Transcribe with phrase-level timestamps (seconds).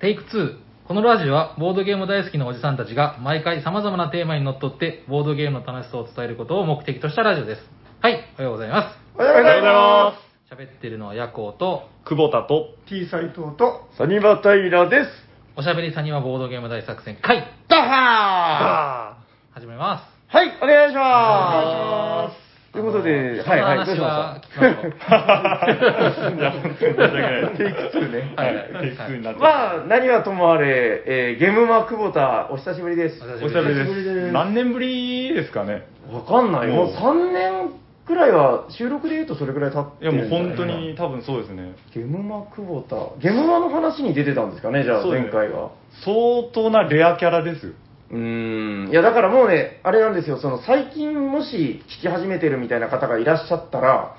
[0.00, 0.56] テイク2。
[0.88, 7.62] このラジオは、ボードゲーム大好きなおじさんたちが、毎回様々なテーマにのっとって、ボードゲームの楽しさを伝えることを目的としたラジオです。
[8.00, 8.96] はい、おはようございま。
[9.14, 10.14] おはようございま
[10.48, 13.98] す喋ってるのはヤコウと、久保田と、T 斎藤と、す。
[13.98, 15.10] サニバタイラです。
[15.54, 19.18] おしゃべりさんにはボードゲーム大作戦会、ダハ
[19.52, 20.34] 始めます。
[20.34, 22.26] ーはい、お願いしお願ま。
[22.26, 22.39] いします
[22.72, 24.64] ということで、はいはい、どうしましょう。
[26.38, 27.50] いや、本当に申し訳ない。
[27.58, 33.20] テイク2ねはいテイク2になっすちゃまあ、何はともあれ、えーゲームマ久保田、お久しぶりです。
[33.42, 33.84] お久しぶりで。
[33.84, 35.82] ですす何年ぶりですかね。
[36.12, 36.68] わかんない。
[36.68, 37.70] もうもう3年
[38.06, 41.72] くらいは、収録で言うとそれくらい経っていや、もう本当に多分そうですね。
[41.92, 42.96] ゲームマ久保田。
[43.20, 45.70] ゲームマの話に出てたんですかね、じゃあ、前回は。
[46.04, 47.74] 相当なレアキャラです。
[48.10, 48.88] うん。
[48.90, 54.16] いや、だからもうね、あれなんですよ、その最近もし聞き始めてるみたいな方がいらっしゃったら、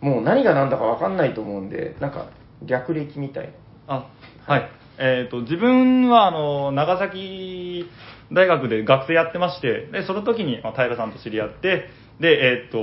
[0.00, 2.26] もう何が何だかわかんないと思うんで、なんか、
[2.64, 3.52] 略歴みたい。
[3.86, 4.06] あ、
[4.46, 4.68] はい。
[4.98, 7.88] えっ、と、自分は、あの、長崎
[8.32, 11.88] 大学で学生やってまして、で、その時に、まあ、平さんと知り合って、
[12.20, 12.78] で、えっ、と、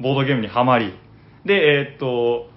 [0.00, 0.92] ボードゲームにはまり、
[1.44, 2.48] で、えっ、と、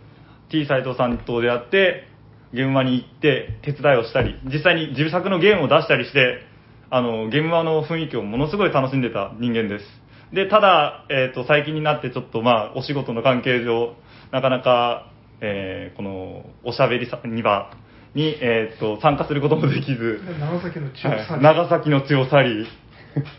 [0.50, 2.08] T 斎藤さんと出会って、
[2.53, 6.50] ゲームマに行って手伝いをしたり、実際に自作のゲームを出したりして、
[6.94, 9.86] あの、ゲームマの雰囲気をものすごい楽しんでた人間です。
[10.34, 13.95] で、ただ、えっ、と、最近になってちょっとまあ、お仕事の関係上、
[14.31, 17.72] なかなか、えーこの、おしゃべりさに場
[18.14, 22.67] に、えっ、と、参加することもできず、長崎の中はいさん、長崎の血を去り、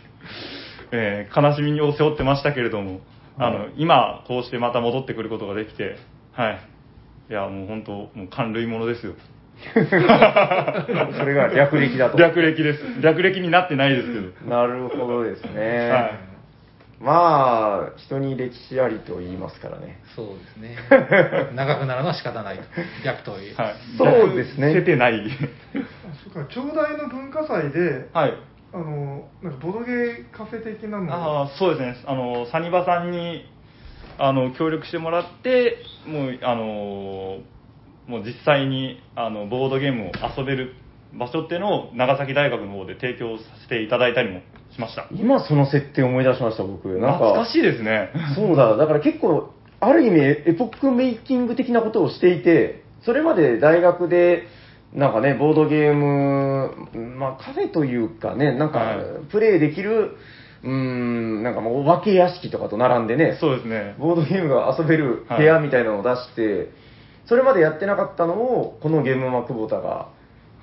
[0.91, 3.01] えー悲しみを背負ってましたけれども、
[3.37, 5.97] あの、今、こうしてまた戻ってくることができて、
[6.31, 6.59] はい。
[7.29, 9.13] いや、もう本当、もう感類物ですよ。
[9.73, 12.17] それが略歴だと。
[12.17, 13.01] 略歴です。
[13.01, 14.49] 略歴になってないですけど。
[14.49, 15.89] なるほどですね。
[15.89, 16.33] はい
[17.03, 19.99] まあ、人に歴史ありと言いますからね。
[20.15, 20.77] そうですね。
[21.53, 22.59] 長くなるのは仕方ない。
[23.03, 23.57] 逆という。
[23.57, 23.75] はい。
[23.97, 25.29] そうですね出てない。
[26.23, 28.33] そっか、町大の文化祭で、はい。
[28.73, 31.95] あの、なんかボドゲーカフェ的なのああ、そうですね。
[32.07, 33.45] あの、サニバさんに、
[34.17, 37.39] あの、協力してもらって、もう、あの、
[38.07, 40.75] もう実際に、あの、ボードゲームを遊べる
[41.13, 44.41] 場所っていうのを長崎大学の方で提供させていただいたりも
[44.73, 45.07] しました。
[45.11, 46.87] 今その設定思い出しました、僕。
[46.99, 48.09] なん懐かしいですね。
[48.35, 54.47] そうだ、だから結構、ある意味、エポックメイキング的なことをしていて、それまで大学で、
[54.93, 56.71] なんかね、ボードゲーム、
[57.17, 58.97] まあカフェというかね、なんかはい、
[59.31, 60.17] プレイできる、
[60.63, 63.95] うーん、なんかもうお化け屋敷とかと並んでね、そうですね。
[63.99, 66.69] ボードゲームが遊べる部屋みたいなのを出して、
[67.25, 70.09] それまでやってなかったのを、このゲームマ久保田が、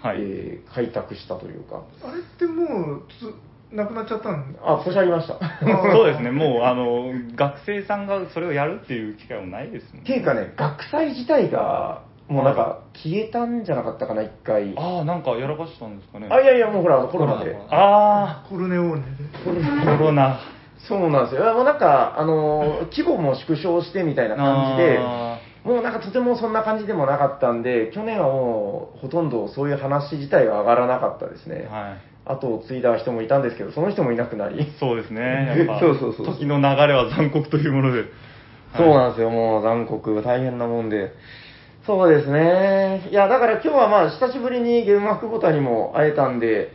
[0.03, 0.17] はい。
[0.21, 4.61] えー開拓したというか、あれってもう、つなくなっちゃったんだ。
[4.65, 5.35] あ、ポシャりました。
[5.93, 6.31] そうですね。
[6.31, 14.75] もう、あの、学生さんがそれをやるっていう機会もないですもんっていうかね、学祭自体が、もうなんか、消えたんじゃなかったかな、一回。
[14.77, 16.29] あ、ああ、なんかやらかしたんですかね。
[16.29, 17.57] いやいや、もうほら、コロナで。
[17.71, 19.91] あコルネオーネで。
[19.91, 20.39] あ、コロナ。
[20.89, 21.55] そうなんですよ。
[21.55, 25.30] もうなんか、あのー、規模も縮小してみたいな感じで、あ
[25.65, 31.69] もうなんかとてもそんな感じでもなかったんで、去年はもう、ほとんどそういう話自体が上がらなかったですね。
[31.71, 32.33] はい。
[32.33, 34.73] 後を継いだ人もいたんですけど、その人もいなくなり。
[34.79, 35.21] そうですね。
[35.59, 38.05] やっぱ、そうそうそう時の流れは残酷というもので。
[38.77, 41.13] そうなんですよ、もう残酷、大変なもんで。
[41.87, 43.09] そうですね。
[43.11, 46.73] いや、だから今日はまあ、久しぶりにゲームマックボタンにも会えたんで、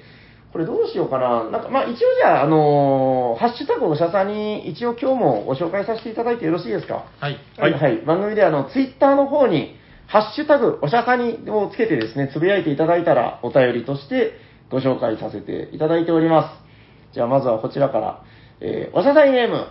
[0.55, 1.43] これどうしようかな。
[1.49, 7.03] なんか、まあ一応じゃあ、あのーハッシュタグおしゃさんに一応今日もご紹介させていただいてよろしいですか？
[7.19, 7.37] はい。
[7.57, 7.97] はい、はい。
[8.05, 9.75] 番組であの、ツイッターの方に、
[10.07, 14.31] ハッシュタグおしゃさにをつけてですね、つぶやいていただいたら、お便りとして
[14.71, 16.43] ご紹介させていただいておりま
[17.11, 17.13] す。
[17.13, 18.21] じゃあまずはこちらから、
[18.61, 19.67] えー、おしゃさにネーム、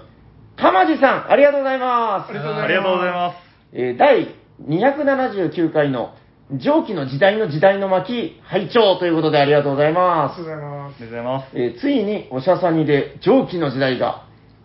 [0.59, 2.31] かまじさん、ありがとうございます。
[2.31, 3.37] ありがとうございますありがとうございます。
[3.73, 4.28] えー第
[4.69, 6.15] 279回の
[6.59, 10.45] 蒸気の時代の時代の巻拝聴ということでありがとうございありますがとう。
[10.45, 11.47] ございまありがとうございます。
[11.55, 14.25] えーついにおしゃさにで蒸気の時代が。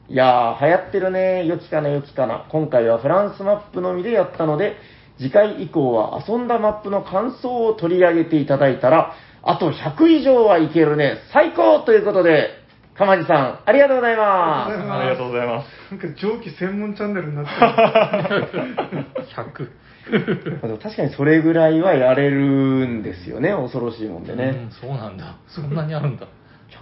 [0.09, 1.45] いやー、流行ってるね。
[1.45, 2.47] 良きかな、良きかな。
[2.49, 4.75] 今回はフランスマップのみでやったので、
[5.19, 9.13] 次回以降は遊んだマップの感想を取り上げていただいたら、
[9.43, 11.17] あと100以上はいけるね。
[11.31, 12.49] 最高ということで、
[12.97, 14.73] かまじさん、ありがとうございます。
[14.91, 15.69] ありがとうございます。
[15.89, 15.91] す。
[15.91, 18.47] なんか蒸気専門チャンネルになってる。
[19.35, 19.88] 100。
[20.09, 23.53] まあでも確かにそれぐらいはやれるんですよね。
[23.53, 24.71] 恐ろしいもんでうねん。
[24.71, 25.37] そうなんだ。
[25.47, 26.27] そんなにあるんだ。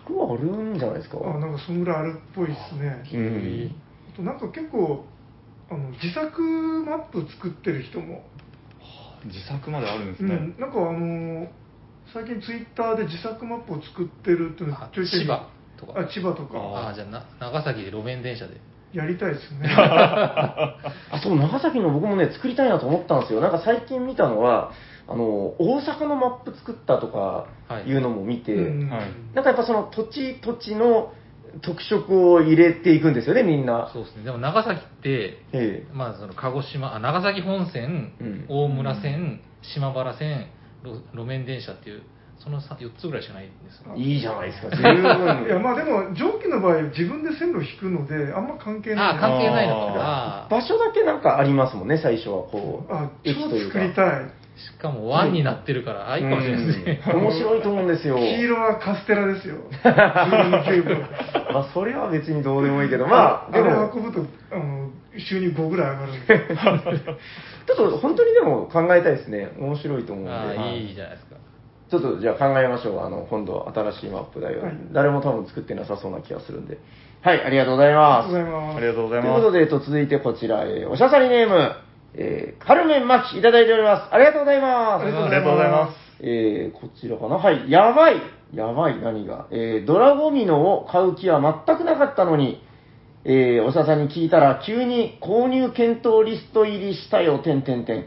[0.05, 0.45] 100はある
[0.75, 1.17] んじゃないですか。
[1.23, 3.03] あ、なんかそんぐらいあるっぽいですね。
[3.13, 3.75] うん。
[4.13, 5.05] あとなんか結構、
[5.69, 6.41] あの自作
[6.85, 8.23] マップ作ってる人も、
[9.25, 10.35] 自作まであるんですね。
[10.35, 11.47] うん、なんかあの
[12.13, 18.61] 最近ツイッターで自作マップを作ってるっていうのあちょいちょい千葉とかあ千葉とかああ、じゃあな、長崎で路面電車で。
[18.93, 20.75] やりたいですね あ、
[21.21, 23.41] そう、長崎の僕もね、作りたいなと思ったんですよ。
[23.41, 24.71] なんか最近見たのは、
[25.07, 25.23] あの、
[25.59, 27.47] 大阪のマップ作ったとか
[27.85, 29.01] いうのも見て、うんはい
[29.33, 31.11] なんかやっぱその土地土地の
[31.61, 33.89] 特色を入れていくんですよね、みんな。
[33.93, 34.23] そうですね。
[34.23, 40.47] でも長崎って、ええまあ、その鹿児島、あ長崎本線、うん大村線、島原線、
[40.83, 42.01] 路路面電車っていう、
[42.39, 43.95] その4つぐらいしかないんですよ。
[43.95, 45.63] いいじゃないですか、 十いや分。
[45.63, 50.47] まあでも蒸気の場合自分で線路引くのであんま関係ないああ、関係ないのか。
[50.49, 52.93] 場所だけなんかありますもんね、最初はこう。
[52.93, 54.25] あ超駅というか作りたい
[54.57, 57.01] しかも湾になってるから、あいいかもしれないですね。
[57.13, 58.17] うん面白いと思うんですよ。
[58.17, 67.15] 黄色はカステラですよ まあ、それは別にどうでもいいけど、まあ、であれも、運ぶとあの収入5ぐらい上がるんですよ
[67.67, 69.49] ちょっと本当にでも考えたいですね。
[69.57, 70.31] 面白いと思うんで。
[70.31, 71.35] あいいじゃないですか。
[71.89, 72.99] ちょっとじゃあ考えましょう。
[72.99, 74.63] あの、今度新しいマップだよ。
[74.63, 76.77] はい誰も多分作ってなさそうな気がするんで。
[77.21, 78.29] はい、ありがとうございあます。
[78.29, 79.39] りがとうございますありがとうごとざいうます。
[79.39, 81.71] いことで、えっと、続いてこちら、えーおしゃさりネーム、
[82.15, 84.13] えーカルメンマキいただいております。
[84.13, 85.03] ありがとうございます。
[85.03, 85.97] ありがありがとうございます。
[86.19, 87.35] えー、こちらかな？
[87.35, 87.71] はい。
[87.71, 88.15] やばい。
[88.53, 88.99] やばい。
[89.01, 89.47] 何が？
[89.51, 92.61] えー、ドラゴミノを買う気は全くなかったのに、
[93.23, 98.05] えー、おしゃさんに聞いたら、急に購入検討リスト入りしたよ、てんてんてん。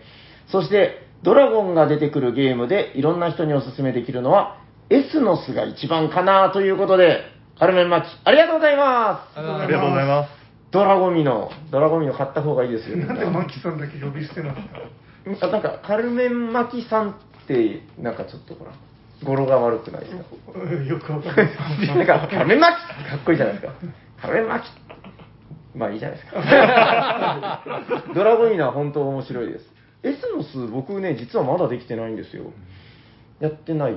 [0.48, 4.56] そして、ドラゴンが出てくるゲームで、いろんな人におすすめできるのは、
[4.88, 7.20] エスノスが一番かなということで、
[7.58, 10.30] カルメンマキ、ありがとうございまありがありがとうございます。
[10.30, 10.32] す。
[10.70, 12.96] ドラゴミノ、ドラゴミノ買った方がいいですよ。
[13.04, 14.62] なんでマキさんだけ呼び捨てなんで
[15.34, 17.14] すかあなんか、カルメンマキさんっ
[17.46, 18.70] て、なんかちょっとほら、
[19.22, 20.24] 語呂が悪くないですか？
[20.54, 21.52] うんよくわかんないで
[21.86, 22.74] すなんか、カルメンマキ
[23.10, 23.72] かっこいいじゃないですか。
[24.22, 24.66] カルメンマキ
[25.74, 27.60] まあいいじゃないですか。
[28.14, 29.79] ドラゴミナは本当面白いです。
[30.02, 32.52] エスノス、僕ね、実はまだできてないんですよ。
[33.40, 33.94] やってない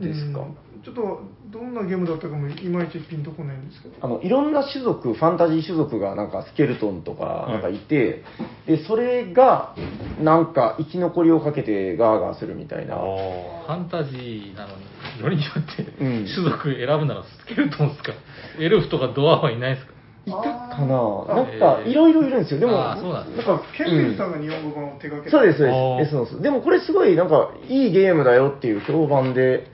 [0.00, 0.40] ですか？
[0.40, 0.56] うん。
[0.84, 1.20] ちょっと
[1.50, 3.94] どんなゲームだったかもいまいちピンとこないんですけど。
[4.00, 8.22] あのいろんな種族、ファンタジー種族がなんかスケルトンとかなんかいて、
[8.66, 9.74] でそれが
[10.20, 12.96] なんか生き残りをかけてガーガーするみたいな。
[12.96, 14.84] ファンタジーなのに、
[15.22, 16.26] よりによってうん。
[16.26, 18.12] 種族選ぶならスケルトンですか？
[18.60, 19.95] エルフとかドアはいないですか？
[20.26, 22.60] いたかなあなんかいろいろいるんですよ。
[22.60, 26.08] でも、あーそうなんですなんかケンケンさんが日本語版を手掛けそうです、そうあーです。
[26.08, 26.42] エスノス。
[26.42, 29.68] でもこれすごいなんかいいゲームだよっていう評判で、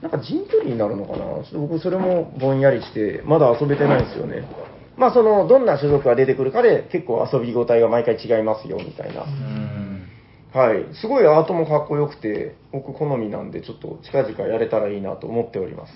[0.00, 4.48] なんか陣取りになるのかなちょっと僕それもぼんやりして、まだ遊べてないんですよね。
[4.96, 9.24] まあその、どんな種族が出てくるかで結構遊び応えが毎回違いますよみたいな。
[9.24, 10.08] うん。
[10.54, 10.94] はい。
[10.94, 15.92] すごいアートもかっこよくて、僕好みなんでちょっと近々やれたらいいなと思っております。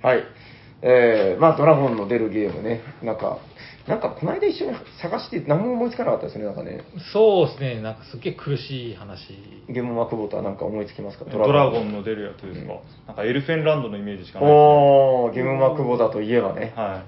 [0.00, 0.22] はい。
[0.88, 2.80] えー、まあドラゴンの出るゲームね。
[3.02, 3.38] なんか、
[3.88, 6.84] なんかこの間一緒に探して何も思いつかなかったですね、なんかね。
[7.12, 9.36] そうですね、なんかすっげえ苦しい話。
[9.68, 11.24] ゲームマークボーターなんか思いつきますか？
[11.24, 12.74] ドラゴンの出るやつですか？
[13.08, 16.72] なんかエルフェンランドのイメージしかないおー、ゲームマークボーターといえばね。
[16.76, 17.02] は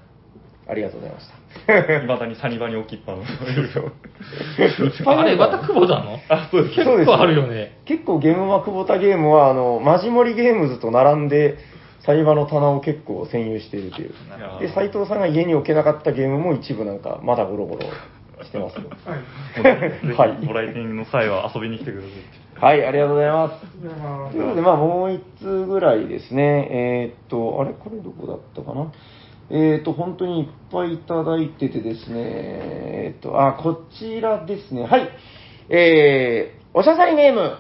[0.71, 1.95] ありがとうございました。
[2.01, 2.05] い。
[2.05, 3.23] いまだにサニバに置きっぱの。
[5.07, 6.19] あれ、また久保田の？
[6.29, 6.77] あ、そうです。
[6.77, 7.79] 結構あるよね。
[7.87, 11.57] 結構ゲームマークボーターゲームは、あの、マジモリゲームズと並んで、
[12.09, 14.15] サイバの棚を結構占有しているという。
[14.61, 17.83] で、斎藤さんが家に置けなかったゲームも一部なんか、まだゴロゴロ
[18.43, 18.89] してますよ。
[19.05, 22.03] はいはいご来店の際は遊びに来てくだ
[22.61, 22.81] さい。
[22.81, 23.53] はい、ありがとうございます。
[23.53, 26.69] ありがとうございますということで、まあ、もう一通ぐらいですね。
[26.71, 28.91] えーっと、あれこれどこだったかな？
[29.51, 34.85] えーっと、本当にいっぱいいただいててですね、えーっと、あ、こちらですね。
[34.85, 35.11] はい。
[35.69, 37.59] えー、おしゃさりネーム、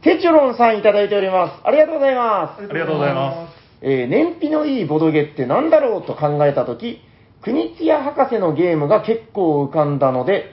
[0.00, 1.66] テチュロンさんいただいております。
[1.66, 2.64] ありがとうございます。
[2.64, 3.51] ありがとうございます。
[3.82, 7.00] えー燃費のいいボドゲって何だろうと考えたとき、
[7.42, 10.46] 国津屋博士のゲームが結構浮かんだので、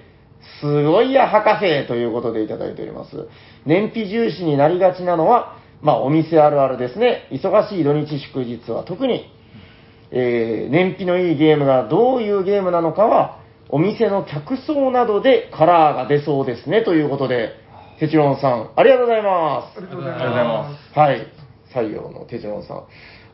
[0.61, 3.27] すごいや博士ということでいただいております。
[3.65, 7.27] 燃費重視になりがちなのは、まあお店あるあるですね。
[7.31, 9.31] 忙しい土日祝日は特に、
[10.11, 17.53] えー燃費のいいゲームがどういうゲームなのかは、お店の客層などでカラーが出そうですねということで、
[17.99, 19.77] テチロンさん、ありがとうございます。
[19.77, 21.27] ありがとうございまますはい。
[21.73, 22.83] 採用の手順さん。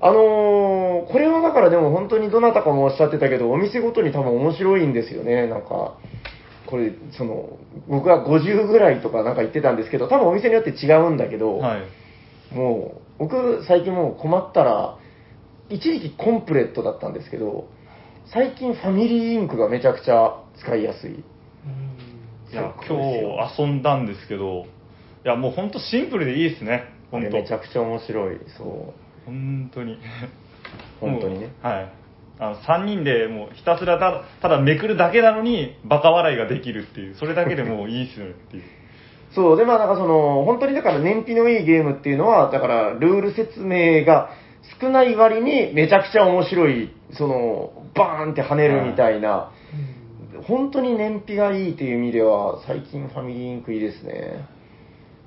[0.02, 5.48] あのーこれはだからでも本当にどなたかもおっしゃってたけど、お店ごとに多分面白いんですよね。
[5.48, 5.98] なんか、
[6.66, 12.56] これ、その、僕は50ぐらいとかなんか言ってたんですけど、多分お店によって違うんだけど、はい。
[12.56, 14.98] もう、僕最近もう困ったら、
[15.70, 17.68] 一時期コンプレットだったんですけど、
[18.34, 21.12] 最近ファミリーインクがめちゃくちゃ使いやすい。
[21.12, 24.66] いや、今日遊んだんですけど、
[25.24, 26.86] いや、もう本当シンプルでいいですね。
[27.12, 28.40] 本当めちゃくちゃ面白い。
[28.58, 29.05] そう。
[29.26, 29.98] 本当に。
[31.00, 31.92] 本当にねはい。
[32.38, 38.64] あの3人でもうひたすらたただめくるだけなのにバカ笑いができるっていうそれだけでもういいっすよねっていう
[39.36, 44.30] そう、で、まあ、なんかその、本当にだから燃費のいいゲームっていうのは、だから、ルール説明が
[44.80, 49.52] 少ない割に、めちゃくちゃ面白い、その、バーンって跳ねるみたいな、
[50.48, 54.46] 本当に燃費がいいっていう意味では、最近ファミリーインクいいですね。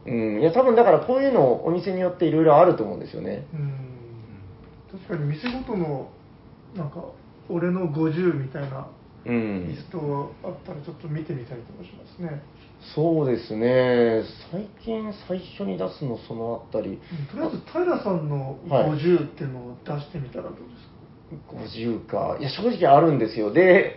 [0.06, 3.44] うん、いや、多分だからこういうのお店によっていろいろあると思うんですよね。
[3.52, 3.87] うん
[4.90, 6.08] 確かに店ごとの
[6.74, 7.04] なんか
[7.48, 8.88] 俺の50みたいな
[9.26, 9.76] うんリ。
[9.76, 12.42] ストあったらちょっと見てみたい気もしますね、
[12.94, 14.22] そうですね。
[14.50, 22.36] 最近最初に出すのそのあたり、うんとりあえず平さんのはい50っていうのを出してみたらどうですか、50か。
[22.38, 23.52] いや、正直あるんですよ。
[23.52, 23.96] で、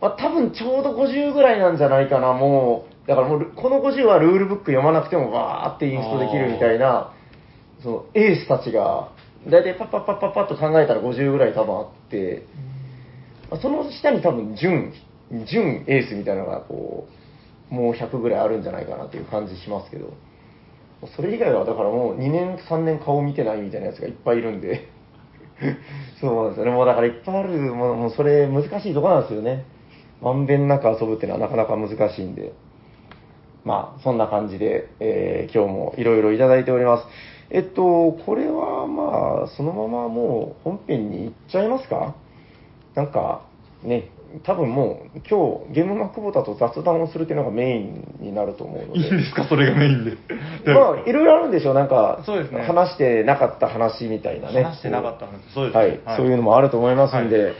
[0.00, 3.08] まあ、多分ちょうど50ぐらいなんじゃないかな、もう。
[3.08, 7.12] だからもう、この50はルールブック読まなくてもわーってインストできるみたいな、
[7.82, 9.10] そのエースたちが、
[9.48, 12.46] だいたいパッパッパッパッパッと考えたら50ぐらい多分あって、
[13.50, 14.92] まあその下に多分準、
[15.46, 17.08] 準エースみたいなのがこ
[17.70, 20.12] う、もう100ぐらいあるんじゃないかなっていう感じしますけど、
[21.16, 24.88] それ以外はだからもう2年、3年顔見てないみたいなやつがいっぱいいるんで、
[26.20, 26.70] そうなんですよね。
[26.72, 29.64] もうだからいっぱいあるもの、もうそれ難しいところなんですよね。
[30.20, 32.52] まんべんなく遊ぶっていうのはなかなか難しいんで。
[33.64, 37.06] まあ、そんな感じで、えー今日もいろいろいただいております。
[37.54, 42.14] えっと、これはまあ、そのままもう本編に行っちゃいますか？
[42.94, 43.42] なんか、
[43.82, 44.08] ね、
[44.42, 49.00] 多分もう今日ゲームマ久保田と雑談をするっていうのがメインになると思うので。
[49.00, 50.16] いいんですか、それがメインで。
[50.64, 54.62] まあ、いろいろあるんでしょう、なんか、そうですね話してなかった話みたいなね。
[54.62, 57.52] 話してなかった話そうですはい、ねはいそういうのもあると思いますんで、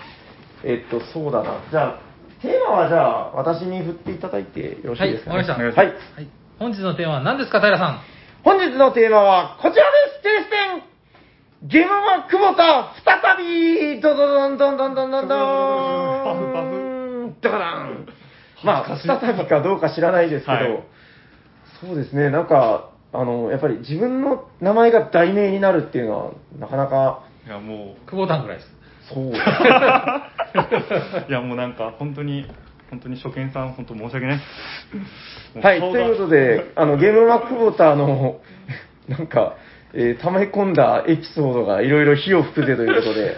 [0.65, 1.61] えっと、そうだな。
[1.71, 1.99] じゃあ、
[2.41, 5.37] テーマはじゃあ、私に振っていただいてよろしいですか、ね？
[5.37, 5.93] はいわかりましたはい。
[5.93, 6.29] はい。
[6.59, 8.01] 本日のテーマは何ですか、平さん？
[8.45, 10.57] 本日のテーマはこちらですテレステ
[11.67, 13.37] ンゲームマ久保田再
[13.95, 15.31] びドドドンドンドンドンドンドン
[17.41, 18.09] ドカン
[18.65, 20.85] まあ、再びかどうか知らないですけど、
[21.87, 28.71] そうですね、なんか、あの、やっぱり自分の名前が題名になるっていうのは、なかなか、いや、もう久保田ぐらいです。
[29.13, 29.21] そ。
[29.21, 29.33] う、
[31.29, 32.47] いや、もうなんか、本当に、
[32.93, 34.43] 本当に初見さん、本当申し訳ないで
[35.55, 35.59] す。
[35.67, 38.43] はい、ということで、 あの、ゲームマ久保田の、
[39.09, 39.55] なんか、
[39.95, 43.37] えー溜め込んだエピソードがいろいろ火を吹くぜということで、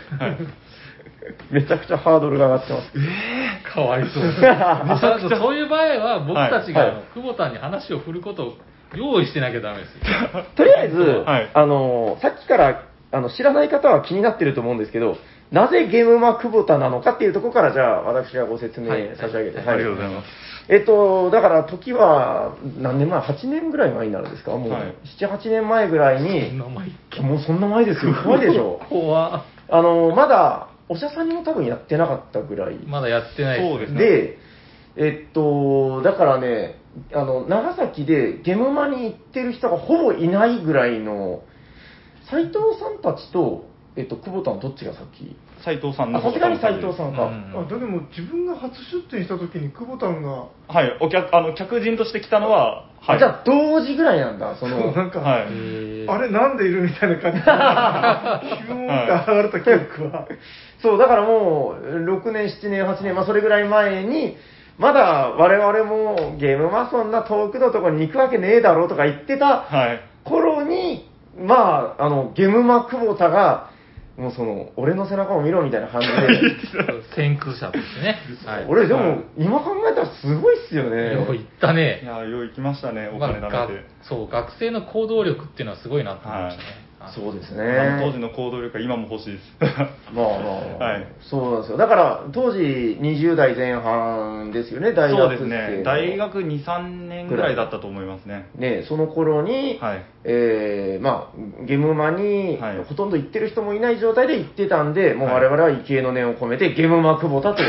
[1.50, 2.92] めちゃくちゃハードルが上がってます。
[3.72, 4.24] かわいそう。
[4.24, 8.54] あとそういう場合は、僕たちが、久保田に話を振ることを
[8.94, 10.44] 用意してなきゃダメですよ。
[10.56, 12.82] とりあえず、はいあの、さっきから
[13.12, 15.16] あの知らない方は気になってると思うんですけど、
[15.54, 20.26] なぜゲームマ久保田なのかっていうところから、じゃあ、私がご説明差し上げて、ありがとうございます。
[20.68, 24.52] えっと、だから時は何年前 ?8 年ぐらい前になるんですか？
[24.56, 24.94] もう、はい。
[25.20, 26.88] 7、8年前ぐらいそんに、な前
[27.22, 28.14] もうそんな前ですよ。
[28.24, 28.80] 怖いでしょ。
[28.90, 29.36] 怖。
[29.36, 32.76] っあの、まだ、おしゃさんにも多分やってなかったぐらい。
[32.86, 33.60] まだやってない。
[33.60, 33.98] そうですね。
[33.98, 34.38] で、
[34.96, 36.78] えっと、だからね、
[37.12, 41.42] あの、長崎でゲムマに行ってる人がほぼいないぐらいの、
[42.30, 43.64] 斎藤さんたちと、
[43.96, 45.36] えっと、久保田のどっちが先？
[45.62, 47.24] 斉藤さんのあ、さすがに斎藤さんか。
[47.26, 53.16] うんあでも自分が初出店した時に久保田がはい、お客、あの、客人として来たのは、はい。
[53.16, 54.92] あじゃあ、同時ぐらいなんだ、そそうの。
[54.92, 55.42] なんか、はい。
[55.42, 60.26] へーあれなんでいるみたいな感じで気分が上がれた記憶は
[60.82, 64.36] そう、だからもう、6年、7年、8年、まあ、それぐらい前に、
[64.78, 70.00] まだ我々もゲームマそんな遠くのところに行くわけねえだろうとか言ってたはい。
[70.24, 71.08] 頃に、
[71.38, 73.70] まあ、あの、ゲムマ久保田が、
[74.16, 76.14] もうその、俺の背中を見ろみたいな感じで、
[77.16, 78.18] 先駆者としてね。
[78.46, 78.66] はい。
[78.68, 81.14] 俺でも、はい今考えたらすごいっすよね。
[81.14, 82.02] よう言ったいね。
[82.04, 83.84] や、よう行きましたね、お金貯めて。
[84.02, 86.68] そう、学生の行動力っていうのはすごいなと思いましたね。
[86.68, 87.98] はいそうですね。
[88.00, 89.44] 当時の行動力は今も欲しいです。
[90.14, 90.38] まあまあ
[90.80, 91.76] まあ、 はいそうなんですよ。
[91.76, 92.60] だから、当時
[93.00, 95.78] 20代前半ですよね、大学そうです生ね。
[95.78, 98.46] の大学2、3年ぐらいだったと思いますね。
[98.56, 107.62] ね、その頃に、はいえーまあ、ゲムマに、はいほとんど行ってる人もいない状態で行ってたんで、もうはい我々は畏敬の念を込めて、ゲムマ久保田と、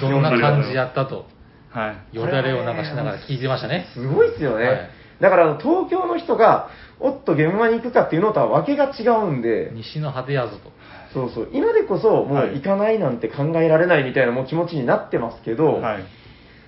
[0.00, 1.26] そうどんな感じやったと、
[1.70, 2.16] はい。
[2.16, 3.86] よだれを流しながら聞いてましたね。
[3.94, 4.66] すごいっすよね。
[4.66, 6.68] はいだから、東京の人が、
[7.00, 10.72] おっとゲムマに行くかっていうのとは訳が違うんで、西の果てやぞと。
[11.12, 12.54] そうそう、今でこそ、もうはい。
[12.54, 16.04] 行かないなんて考えられないみたいなもう気持ちになってますけど、はい。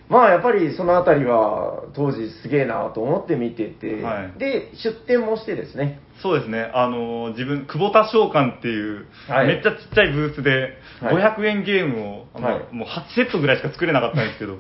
[0.09, 4.39] まあやっぱりそのあたりは当時すげえなと思って見てて、はい。
[4.39, 6.71] で、出店もしてですね、そうですね。
[6.75, 9.49] あのー自分、久保田召喚っていう、はい。
[9.49, 11.17] めっちゃちっちゃいブースで、はい。
[11.17, 12.75] 500円ゲームを、はい。
[12.75, 14.59] もう8セットぐらいしか作れなかったんですけど、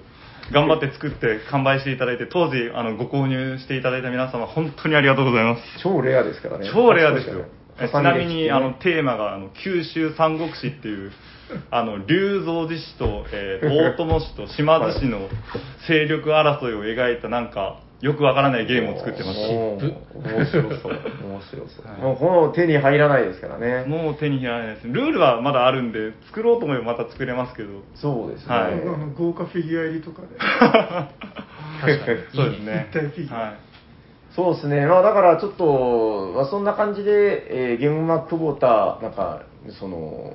[0.53, 5.62] 頑張って作って完売していただいて、当時、あの、ご購入していただいた皆様、本当にありがとうございます。
[5.83, 6.71] 超レアですからね。
[6.73, 7.47] 超レアですよ。
[7.79, 11.12] えちなみに、あの、テーマが、あの、九州三国志っていう、
[11.71, 15.29] あの、龍造寺氏と、えー、大友氏と島津氏の
[15.87, 20.93] 勢力争いを描いた、なんか、よくわからないゲームを作ってましもうシッ面白そう。
[21.25, 21.87] 面白そう。
[21.87, 23.61] はいもうこの手に入らないですからた。
[23.61, 23.85] ね。
[23.85, 24.87] もう手に入らないです。
[24.87, 27.71] ルールはまだあるんで、作ろうと思えばまた作れますけど。
[27.95, 28.55] そうですね。
[28.55, 28.81] はい
[29.17, 32.19] 豪華フィギュア入りとかで確かに。
[32.35, 32.88] そうですね。
[32.93, 33.57] フィギュアはい。
[34.35, 34.87] そうですね。
[34.87, 39.47] まあだからちょっと、まあ、そんな感じで、えー、ゲームマ久保田、なんか、
[39.81, 40.35] その、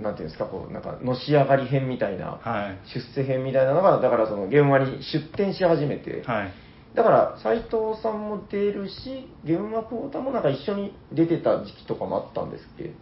[0.00, 2.78] なんていうんですか、こう、なんか、のし上がり編みたいな、はい。
[2.94, 6.52] 出世編みたいなのが、だからそのゲームマに出展し始めて、はい。
[6.94, 12.92] だから斎藤さんも出るし、ゲームマ久保田もなんか一緒に出てた時期とかもあったんですっけ？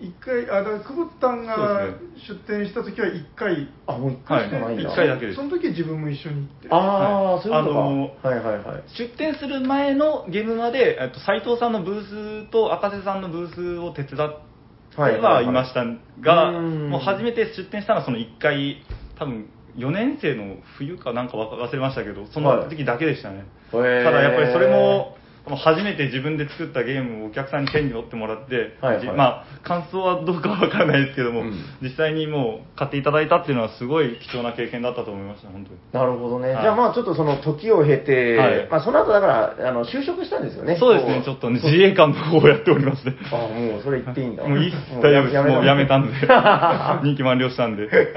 [0.00, 1.84] 一回、あ、だから久保田さんが
[2.26, 4.88] 出店した時は一回、あ、もう一回しかないんだ。
[4.88, 6.68] はい一回だけですその時は自分も一緒に行って。
[6.70, 7.80] ああ、はいそういうことか。
[7.80, 8.82] あのはいはいはい。
[8.98, 15.84] 出店する前のゲームまで、えっと、斉藤さんのブースと赤瀬さんのブースを手伝ってはいました
[16.20, 18.82] が、うんもう初めて出店したのはその1回、
[19.18, 23.44] 多分4年生の冬かなんか忘れましたけど、その時だけでしたね。
[23.72, 35.78] へーただやっぱりそれも、初めて自分で作ったゲームをお客さんに手に取ってもらって、はいはいじまあ、感想はどうかは分からないですけども、うん実際にもう買っていただいたっていうのはすごい貴重な経験だったと思いました、本当に。
[35.92, 36.50] なるほどね。
[36.50, 40.76] はいじゃあまあちょっとその時を経て、はいまあその後だから、あの、就職したんですよね。
[40.78, 43.16] そうですね、ちょっとね、自衛官の方をやっておりますね。
[43.32, 44.44] あもうそれ言っていいんだ。
[44.46, 45.42] もういいっす、大丈夫です。
[45.42, 46.12] もうやめたんで。
[47.02, 47.88] 任期満了したんで。
[47.90, 48.08] はい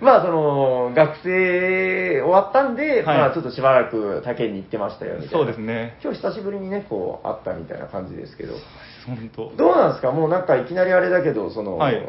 [0.00, 5.16] まあその、学生終わったんで、はいまあちょっとしばらく他県に行ってましたよ。
[5.30, 5.96] そうですね。
[6.02, 8.54] 今日久しぶりにね、こう、会ったみたいな感じですけど。
[9.06, 9.52] 本当。
[9.56, 10.10] どうなんですか？
[10.10, 12.02] もうなんかいきなりあれだけど、その、はい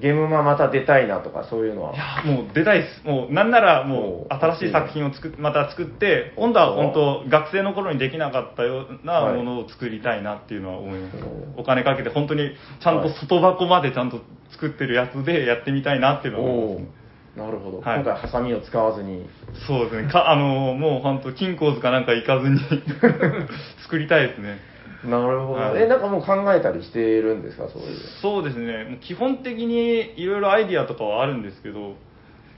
[0.00, 1.94] ゲームマまた出たいなとかそういうのは。
[1.94, 3.04] いや、もう出たいです。
[3.04, 11.16] もう、なんならもう、お新しい作品を作っまた作って、今度は本当、学生の頃にできなかったようなはいものを作りたいなっていうのは思います。
[11.56, 12.50] おお金かけて、本当に、
[12.80, 14.20] ちゃんと外箱までちゃんと
[14.52, 16.88] 作ってるやつでやってみたいなっていうのは思いおますね。
[17.36, 17.80] おなるほど。
[17.80, 19.28] はい今回ハサミを使わずに。
[19.66, 20.10] そうですね。
[20.10, 22.58] か、あの、もう本当、金庫図かなんか行かずに
[23.82, 24.58] 作りたいですね。
[25.04, 25.60] なるほど。
[25.60, 27.96] はいえ、なんかもう考えたりしてるんですかそういう。
[28.20, 31.94] そうですね、もう基本的にいろいろアイディアとかはあるんですけど、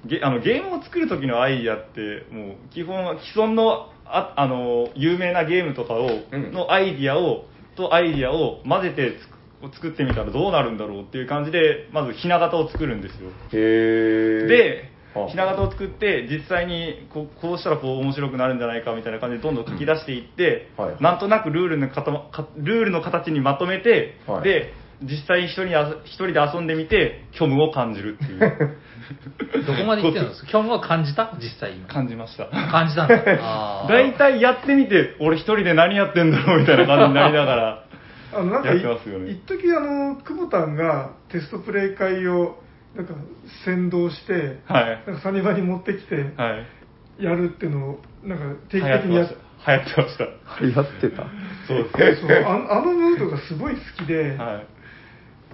[0.06, 7.44] ゲあのゲームを作る時のアイディアって、もう基本は既存のああの有名なゲームとかを、うんのアイディアを
[7.76, 13.30] とアイディアを混ぜてつく作ってみたらどうなるんだろうっていう感じで、まずひな形を作るんですよ。
[13.52, 14.46] へー。
[14.46, 22.10] ではあ、ひな形を作って、実際にこうこうしたらこう面白くなるんじゃないかみたいな感じでどんどん書き出していって、うんはいなんとなくルールのかた
[22.56, 25.66] ルールの形にまとめて、はいで、実際に一人
[26.04, 28.40] 一人で遊んでみて、虚無を感じるっていう。
[29.66, 31.32] どこまで行ってるんですか今日は感じた？
[31.40, 31.88] 実際今。
[31.88, 32.46] 感じました。
[32.46, 33.86] 感じたんだ。
[33.88, 37.84] 大体やってみて、俺一人で何やってんだろうみたいな感じになりながら、
[38.32, 42.56] あのなんかやってますよね一時あの久保田がテストプレイ会を
[42.94, 43.14] なんか
[43.64, 45.04] 先導して、はい。
[45.06, 46.56] なんかサニバに持ってきては
[47.18, 47.24] い。
[47.24, 50.62] やるっていうのをなんか定流期的にやっ行ってました。
[50.62, 50.80] 流行ってました。
[50.80, 51.26] やってた。
[51.68, 54.62] そうですそうああのムードがすごい好きで、は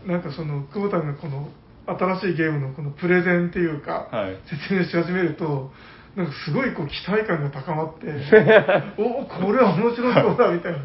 [0.07, 0.09] い。
[0.09, 1.51] なんかその久保田がこの
[1.87, 5.71] 新しいゲームのこのプレゼンっていうか、はい説明し始めると
[6.17, 8.07] なんかすごいこう期待感が高まって
[8.99, 10.79] おおこれは面白そうだみたいな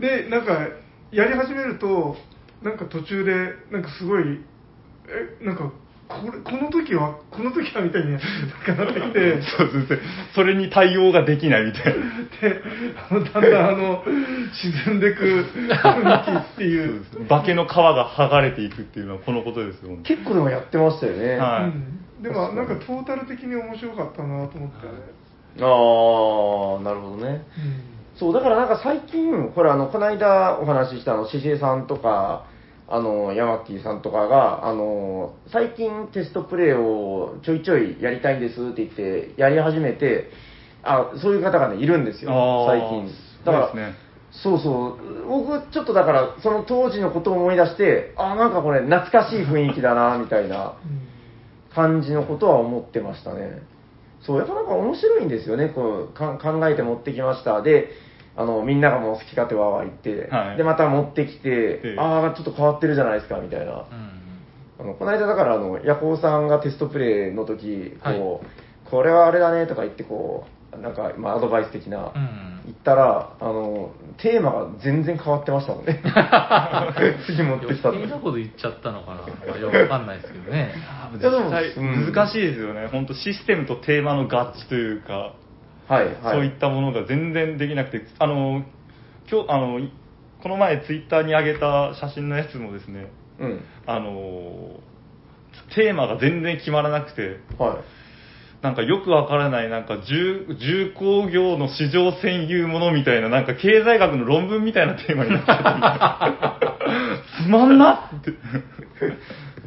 [0.00, 0.68] でなんか
[1.10, 2.16] やり始めると
[2.62, 3.32] なんか途中で
[3.70, 4.40] なんかすごい
[5.40, 5.72] えなんか
[6.08, 9.98] これこの時はこの時はみたいになんかなってきて そうですね。
[10.34, 12.00] それに対応ができないみたいな。
[12.40, 12.62] で
[13.10, 14.04] あのだんだんあの
[14.84, 19.96] 沈んでく雰囲気っていう化けの皮が剥がれていくっていうのはこのことですよ。
[20.04, 21.38] 結構でもやってましたよね。
[21.38, 21.66] はいう
[22.20, 24.86] ん、でもなんかトータル的に面白かったなと思って、
[25.60, 25.64] あ
[26.80, 27.42] あ、なるほどね。
[27.58, 32.46] うんそう、だからなんか最近、ほら、あの、この間お話ししたあの、ししえさんとか、
[32.88, 40.30] あの、ヤマッティさんとかが、あの、最近テストプレイをちょいちょいやりたいんですって言って、やり始めて、
[40.82, 42.30] あ、そういう方がね、いるんですよ、
[42.68, 43.10] 最近。
[43.44, 43.66] だから、
[44.30, 50.74] そうそうそう、僕、ちょっとだから、その当時のことを思い出して、あ、なんかこれ、懐かしい雰囲気だな、 みたいな
[51.74, 53.62] 感じのことは思ってましたね。
[54.20, 57.62] そう、やっぱなんか面白いんですよね、こうか考えて持ってきました。
[57.62, 57.90] で、
[58.36, 60.56] あの、みんながもう好き勝手わーわー言って、はい。
[60.58, 63.72] で、また持ってきてええ、ああ、ちょっと変わってるじゃないですか、みたいな。
[63.72, 63.82] うん。
[64.78, 68.90] あの、この間だから、あの、ヤコウさんがテストプレイの時、こう、はい。
[68.90, 72.46] これはあれだねとか言って、こう、なんか、まあ、アドバイス的な、うん。
[72.66, 76.02] 言ったら、あの、テーマが全然変わってましたもんね。
[77.26, 80.74] 次持ってきた余計なこと言っちゃったのかな、まあ、よくわかんないですけどね。
[81.18, 82.12] いやでも実際うん。
[82.12, 85.34] 難しいですよね、本当システムとテーマの合致というか、
[85.88, 86.14] はい、はい。
[86.34, 88.64] そういったものが全然できなくて、あの
[89.30, 89.92] 今日あのい
[90.42, 93.60] この前、ツイッターに上げた写真のやつもですね、うん。
[93.86, 94.80] あの
[95.74, 98.62] テーマが全然決まらなくて、はい。
[98.62, 108.32] なんかよくわからない、なんか重重工業の市場占有ものみたいな、なんか経済学の論文みたいなテーマになっちゃって、 つまんなって。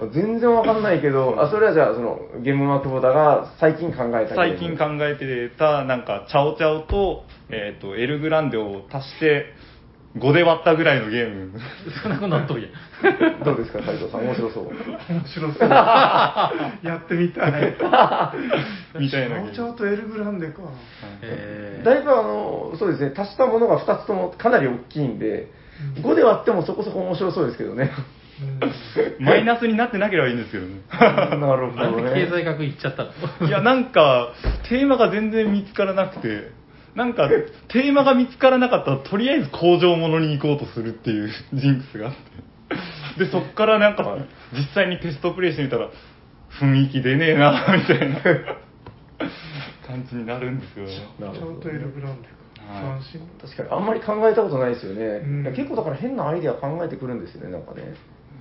[0.08, 9.54] 全然わかんないけど、あ、それはじゃあ、その、ゲームマークボタが最近考えた最近考えてた、なんか、チャオチャオと、えっ、と、エルグランデを足して、
[10.18, 11.52] 5で割ったぐらいのゲーム。
[12.02, 13.44] そんなことなっとるやん。
[13.46, 14.22] どうですか、斉藤さん？
[14.26, 14.64] 面白そう。
[15.10, 15.70] 面白そう。
[15.70, 17.76] やってみたい。
[19.00, 20.62] みたいなちょうとエルグランデか。
[21.22, 25.48] えーだいぶあの、そうですね、足したものが2つともかなり大きいんで、
[26.02, 27.92] 5で割ってもそこそこ面白そうですけどね。
[29.20, 30.82] マイナスになってなければいいんですけどね。
[30.92, 32.14] なるほどね。
[32.14, 33.06] 経済学行っちゃった
[33.42, 33.48] の？
[33.48, 34.34] いや、なんか、
[34.70, 36.52] テーマが全然見つからなくて、
[36.96, 37.30] なんか、
[37.68, 42.16] テーマが見つからなかったら、とりあえず工場ものに行こうとするっていうジンクスがあっ
[43.18, 43.26] て。
[43.26, 45.90] で、そっからなんかはい、実際にテストプレイしてみたら、
[46.62, 48.22] 雰囲気出ねえな、みたいな
[49.86, 50.92] 感じになるんですよね。
[51.20, 52.18] なるほどちゃんとエルグラン
[53.42, 55.04] 確かに、あんまり考えたことないですよね。
[55.04, 57.96] うん結構だから変なアイデア考えてくるんですよね、なんかね。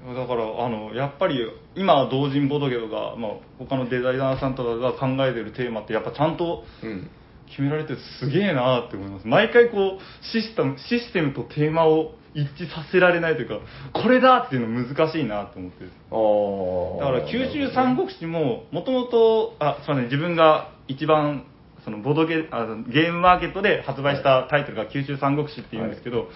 [0.07, 1.41] だからあのやっぱり
[1.75, 7.11] 今同人ボドゲとか、まあ、他のデザイナーさんとかが考えてるテーマってやっぱちゃんとうん。
[7.49, 13.59] 決められてすげえなって思います毎回こうシステムシステムとテーマを一致させられないというか
[13.93, 15.85] これだっていうの難しいなと思って。
[15.85, 21.47] だから九州三国志ももともとあすみません自分が一番
[21.85, 26.29] そのボドゲあゲームマーケットで発売したタイトルが九州三国志っていうんですけど、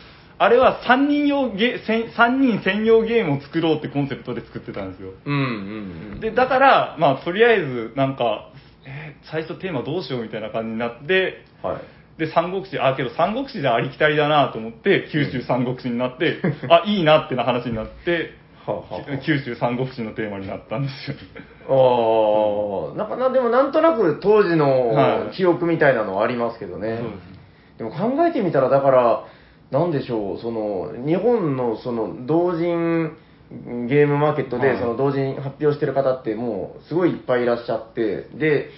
[0.42, 5.12] あれは3人用ゲせん三人専用ゲームを作ろうってコンセプトで作ってたんですよ。
[5.24, 5.42] うんうん
[6.14, 6.20] うん。
[6.20, 8.50] でだからまあとりあえずなんか、
[8.85, 12.18] えー最初テーマどうしようみたいな感じになってはい。
[12.18, 18.35] で三国志あけど三国志じゃありきたりだなと思って九州三国志になって、 あいいなってな話になって
[18.66, 19.18] はあはあはあ。
[19.18, 21.16] 九州三国志のテーマになったんですよ。
[21.68, 25.37] ああ、なんかな、でもなんとなく当時はのい。
[25.37, 26.98] 記憶みたいなのはありますけどね。
[26.98, 27.33] そうです
[27.78, 29.24] でも考えてみたら、だから、
[29.72, 33.16] なんでしょう、その、日本のその、同人
[33.88, 38.68] ゲームマーケットで、はいその同人発表してる方ってもう、すごいいっぱいいらっしゃって、で、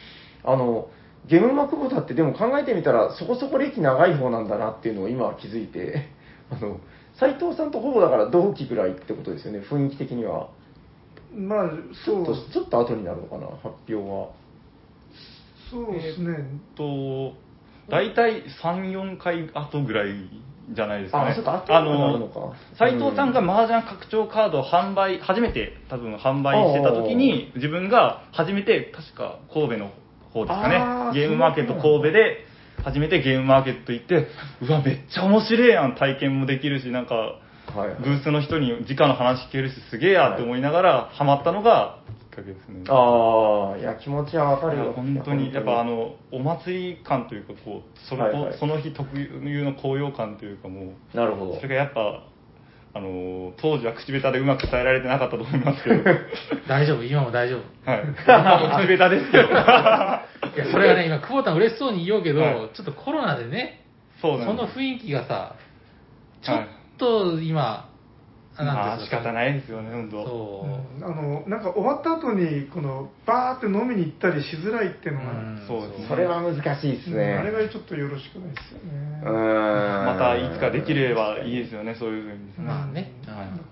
[0.45, 0.89] あの、
[1.27, 6.11] ゲームマクボタってでも考えてみたら、そこそこ歴長い方なんだなっていうのを今は気づいて、
[6.51, 6.79] あの、
[7.19, 10.49] 斉藤さんとほぼだから同期ぐらいってことですよね、雰囲気的には。
[11.35, 11.71] まあ、
[12.05, 14.29] ちょっと、そう、ちょっと後になるのかな、発表は。
[15.71, 16.37] そうですね。
[16.77, 17.33] と
[17.89, 20.31] 大体34回後ぐらい
[20.71, 21.33] じゃないですかね。
[21.33, 22.57] あちょっと後になるのか。
[22.79, 29.91] 斉藤さんが麻雀拡張カードを販売初めて多分販売してた時に自分が初めて確か神戸の
[30.33, 31.13] 方ですかね。
[31.13, 32.39] ゲームマーケット神戸で
[32.83, 34.29] 初めてゲームマーケット行って
[34.63, 37.39] うわめっちゃ面白いやん体験もできるしなんか
[37.79, 37.99] はいはい。
[38.01, 42.85] ブースの人に直の話聞けるしすげえやって思いながらハマったのがきっかけですね。
[42.89, 44.93] ああ、いや、気持ちはわかるよ。
[44.93, 48.59] 本当にやっぱあ、のお祭り感というかこうそれと、はいはい。
[48.59, 51.57] その日特有の高揚感というかもうなるほど。
[51.57, 51.69] それ。
[51.69, 52.25] がやっぱ
[52.97, 56.05] あの当時は口下手でうまく伝えられてなかったと思いますけど。
[56.69, 57.91] 大丈夫今も大丈夫。
[57.91, 58.05] はい。
[58.27, 59.49] 今も口下手ですけど。
[60.55, 62.55] いや、それがね、今、久保田嬉しそうに言おうけど、はい。
[62.73, 63.85] ちょっとコロナでね、
[64.21, 65.57] そうなんその雰囲気がさ、
[66.43, 67.91] ちょっはいと今、
[68.57, 70.25] あまあなんていうんですか仕方ないですよね本当。
[70.25, 70.67] そ
[71.01, 71.05] う。
[71.05, 75.65] あのなんか終わった後にこのバーって飲みに行ったりしづらいっていうのが、うん。
[75.67, 76.07] そうですね。
[76.09, 77.35] それは難しいですね。
[77.35, 79.23] あれがちょっとよろしくないですようね。
[79.25, 80.07] ーん。
[80.07, 82.67] またいつかできればいいですよねそういうふうに。
[82.67, 83.11] まあね。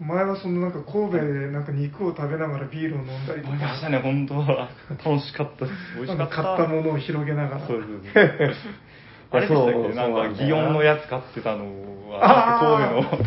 [0.00, 4.68] 前はそのなんか神戸でなんか肉を食べながらビールを飲んだりと思いましか、たね本当は
[5.04, 7.66] 楽しかったです美味しかった買ったものを広げながら。
[7.68, 8.91] そうですそうです
[9.32, 9.94] あれでしたっけ？
[9.94, 11.64] なんか祇園のやつ買ってたの
[12.20, 13.24] あはー神戸の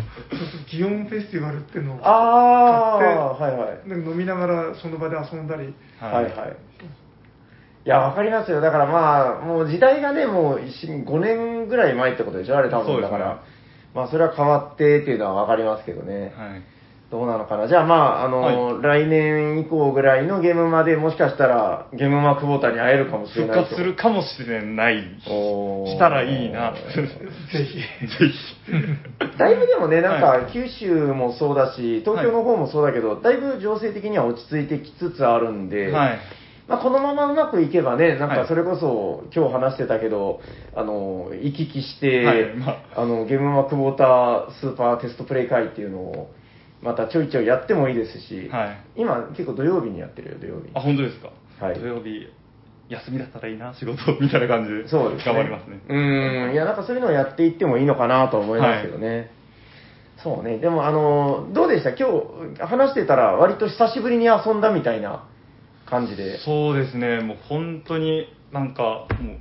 [0.70, 3.78] 祇園フェスティバルっていうのをあ買ってあ、はいはい。
[3.88, 6.32] 飲みながらその場で遊んだり、はいはい。
[7.84, 8.60] いや、わかりますよ。
[8.60, 12.56] だからまあ、もう時代がね、もう5年ぐらい前ってことでしょ？
[12.58, 13.42] あれ多分だから。
[13.94, 16.32] まあ、それは変わってっていうのはわかりますけどね。
[16.36, 16.62] はい
[17.10, 17.68] どうなのかな。
[17.68, 25.04] じゃあまあ、あの、来年以降ぐらいのゲームまでもしかしたら、ゲームマークボータに会えるかもしれない復活するかもしれない。
[25.22, 26.72] したらいいな。
[26.72, 26.78] ぜ
[27.52, 27.78] ひ。
[27.78, 27.84] ぜ
[28.28, 29.38] ひ。
[29.38, 36.18] だいぶでもね、なんはか九州もそうだし、東京の方もそうだけど、だいぶ情勢的には落ち着いてきつつあるんで、はい。
[36.66, 38.38] まあ、このままうまくいけばね、なんはい。
[38.40, 40.40] かそれこそ、今日話してたけど、
[40.74, 42.54] あの、行き来して、はい。
[42.56, 43.06] まあ。
[43.06, 46.30] の、ゲームマークウォータースーパーテストプレイ会っていうのを、
[46.86, 50.70] またちょいちょいやってもいいですし、はい今結構土曜日にやってるよ、土曜日。
[50.74, 52.26] あ本当ですか、はい土曜日
[52.88, 55.34] 休みだったらいいな仕事みたいな感じで そうですね。
[55.34, 59.30] 頑張りますねうん、いや、なんかそういうのをやっていってもいいのかなと思いますけどね。
[60.22, 60.58] そうね。
[60.58, 61.90] でも、あの、どうでした？
[61.90, 62.08] 今
[62.56, 65.24] 日、話してたら、割と久しぶりに遊んだみたいな
[65.84, 66.38] 感じで。
[66.38, 69.34] そうですねもう本当になんかも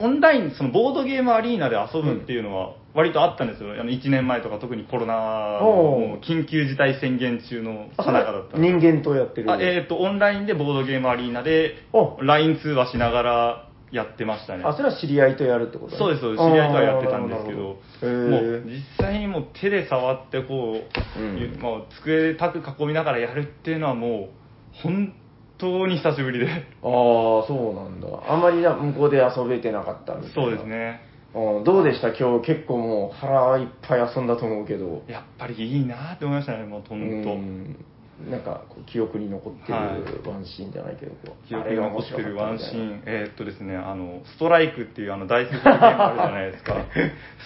[0.00, 3.72] うオンラインそのボードゲームアリーナで遊ぶっていうのは、割とあったんですよ。
[3.72, 8.58] あの、1年前とか特にコロナの緊急事態宣言中のあさなかだった。
[8.58, 9.50] 人間とやってる。
[9.50, 14.64] あえっ、と、オンラインでボードゲームアリーナでお、LINE 通話しながらやってましたね。
[14.64, 15.92] あ、それは知り合いとやるってこと？
[15.92, 16.44] ねそうです、そうです。
[16.44, 18.10] 知り合いとはやってたんですけど、どへ
[18.58, 20.80] う実際にもう手で触ってこ
[21.16, 25.12] う、うんまあ、机たく囲みながらやるっていうのはもう、本
[25.58, 26.46] 当に久しぶりで。
[26.46, 28.08] ーああ、そうなんだ。
[28.28, 30.34] あんまりじゃあ向こうで遊べてなかったみたいな。
[30.34, 30.64] そうです。
[30.64, 31.09] ね。
[31.32, 32.08] うんどうでした？
[32.12, 35.02] 今日結構もう腹いっぱい遊んだと思うけど。
[35.06, 37.32] やっぱりいいなって思いましたね、もう本当。
[37.32, 37.84] うん
[38.30, 42.88] なんかこう記憶に残ってるはいワンシーンじゃないけど、こう記憶に残ってるワンシーン。
[42.98, 46.74] ン、えーっとですね、あの、ストライクっていうあの大スーパーゲームあるじゃないですか。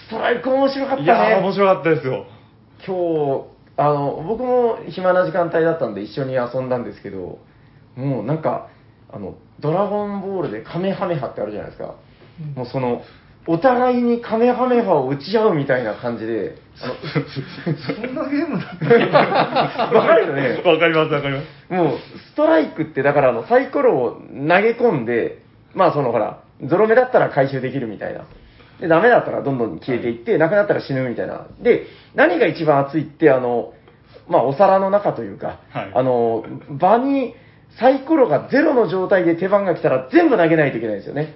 [0.07, 1.03] ストライク面白かったね。
[1.05, 2.25] いやー、面白かったですよ。
[2.85, 3.43] 今日、
[3.77, 7.39] あの、僕も暇な時間帯だったんで一緒に遊んだんですけど、
[7.95, 8.67] もうなんか、
[9.13, 11.95] あの、ドラゴンボールでカメハメハってあるじゃないですか。
[12.53, 13.01] もうその、
[13.47, 16.93] お互いにカメハメハを打ち合うみたいな感じで、あ
[17.87, 20.61] そんなゲームだっわかるよね。
[20.65, 21.73] わかります、わかります。
[21.73, 21.97] もう、
[22.31, 28.25] ストライクって、だからあの、サイコロを投げ込んで、まあそのほら、ゾロ目だったら回収できるみたいな。
[28.79, 31.47] で、ダメだったらどんどん消えていって、なくなったら死ぬみたいな。
[31.61, 33.73] で、何が一番熱いって、あの、
[34.27, 37.35] まあお皿の中というか、はいあの、場に
[37.79, 41.35] サイコロがゼロの状態で手番が来たら全部投げないといけないんですよね。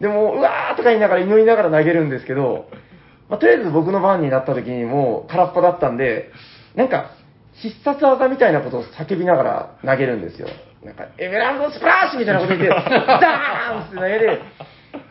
[0.00, 2.68] でも、うわーとか言いながら祈りながら投げるんですけど、
[3.28, 6.30] まあ、とりあえず僕の番になった時にもう空っぽだったんで、
[6.74, 7.10] なんか、
[7.54, 10.48] 必殺技みたいなことを叫びながら投げるんですよ。
[10.84, 14.40] なんか、エメラルドスプラッシュみたいなこと言って、 ダーンって投げて、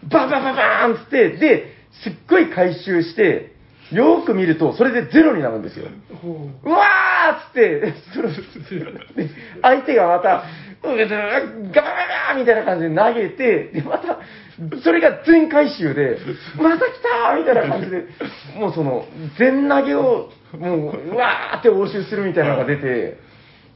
[0.10, 1.74] バンバンバンバンって、で、
[2.04, 3.52] すっごい回収して、
[3.92, 5.88] よーく見ると、それでゼロになるんですよ。
[6.22, 7.94] ほうわーっつって、
[9.62, 10.44] 相手がまた、う
[10.82, 14.20] ガバガバみたいな感じで投げて、で、また、
[14.84, 16.18] それが全回収で、
[16.58, 16.90] また来
[17.24, 18.06] たーみたいな感じで、
[18.58, 19.06] もうその、
[19.38, 23.18] 全投げを、もう、うわーって応酬するみたいなのが出て、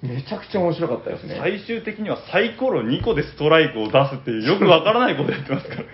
[0.02, 1.38] めちゃくちゃ面白かったですね。
[1.39, 5.82] 最終的にはサイコロ2個でストライクを出すっていう、よくわからないことやってますから。
[5.82, 5.86] い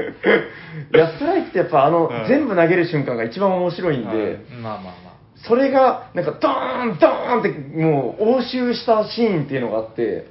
[0.98, 4.18] や、ストライクってやっぱあの、はい全部投げる瞬間が一番面白いんで、はい
[4.62, 5.12] まあまあまあ。
[5.36, 7.50] それが、なんか、ドーン、ドーンって、
[7.82, 10.28] もう、応酬したシーンっていうのがあって、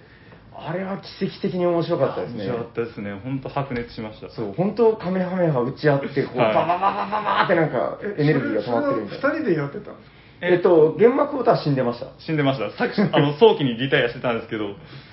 [0.67, 2.45] あれは奇跡的に面白かったですね。
[2.45, 3.21] 面白かったですね。
[3.25, 4.31] 本当白熱しました。
[4.31, 9.31] そう、本当カメハメハ打ち合って、こう、はいババババババってなんか、エネルギーが止まってるみたいな。
[9.31, 12.07] 二人でやってたんですかえっと、玄幕歌は死んでました。
[12.19, 12.71] 死んでました。
[12.77, 14.69] さっき、あの、早期にリタイアしてたんですけど、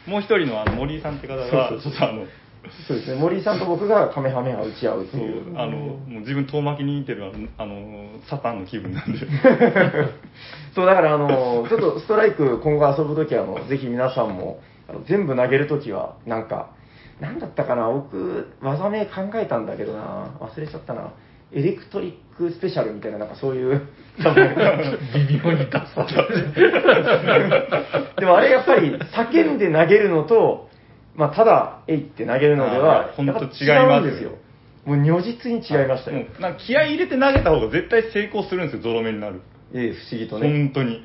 [0.06, 2.26] もう一人のあの森井さんって方が、ちょっとあの、
[2.88, 5.58] そうですね、森井さんと僕がカメハメハ打ち合うってそういう。
[5.58, 9.20] あの、もう自分遠巻きに似てるあの、サタンの気分なんで。
[10.76, 16.72] そう、だから、あの、ちょっとストライク今後遊ぶときは、あの、ぜひ皆さんも、あの全部投げるときは、なんか、
[17.20, 21.14] なんだったかな、僕、技名考えたんだけどな、忘れちゃったな。
[21.52, 23.88] エレクトリックスペシャルみたいな、なんかそういう、
[24.22, 24.56] 多分
[25.14, 25.96] 微妙に出す。
[28.20, 30.68] でもあれやっぱり叫んで投げるのと、
[31.16, 33.50] まあ、ただ、えいって投げるのであはー、ほんとやっぱ違
[33.84, 34.32] いますすよ。
[34.86, 36.26] もう如実に違いましたよ。
[36.40, 39.42] なんか気合い入れて投げた方が絶対成功するんですよ、ゾロ目になる。
[39.74, 40.50] ええ、不思議とね。
[40.50, 41.04] 本当に。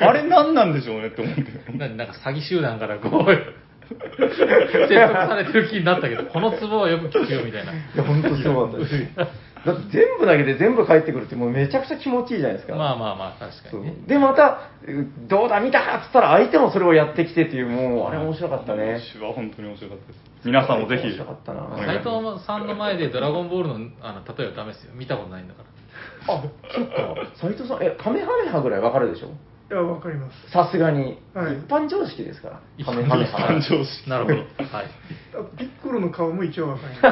[0.00, 1.72] あれ何なんでしょうねって思って。
[1.78, 7.72] ななんか詐欺集団からこう、説得されてる気になったけど、このツボはよく聞くよみたいな。
[7.72, 9.40] いや、本当そうだったです。
[9.64, 12.76] だって全部投げて全部返ってくるってもうめちゃくちゃ気持ちいいじゃないですか。
[12.76, 13.96] まあまあまあ、確かそうにね。
[14.06, 18.98] で、また、うどうだ、見たかっつったら相手もそれをやってきてっていう、もう、あれ面白かったね。
[18.98, 20.30] 私は本当に面白かったです。
[20.46, 21.02] 皆さんもぜひ。
[21.02, 24.92] 面白かったなお願い斎します藤さんの前でドラゴンボールのあの例えはダメですよ。
[24.94, 25.79] 見たことないんだから。
[26.28, 26.42] あ、
[26.74, 27.14] そっか。
[27.40, 29.28] 斎藤さん、え、カメハメハぐらいわかるでしょ？
[29.28, 30.50] いや、わかります。
[30.50, 31.18] さすがに。
[31.32, 32.60] はい一般常識ですから。
[32.76, 33.46] 一カメハメ一ハ。
[33.48, 34.10] 般常識。
[34.10, 34.36] なるほど。
[34.36, 34.46] はい。
[34.56, 37.10] あピッコロの顔も一応わかりま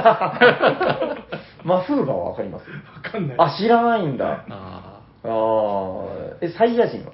[1.79, 2.65] マフーバはわかります？
[3.11, 3.37] かんない。
[3.39, 4.45] あ、知らないんだ。
[4.49, 7.13] ああーえ、サイヤ人は？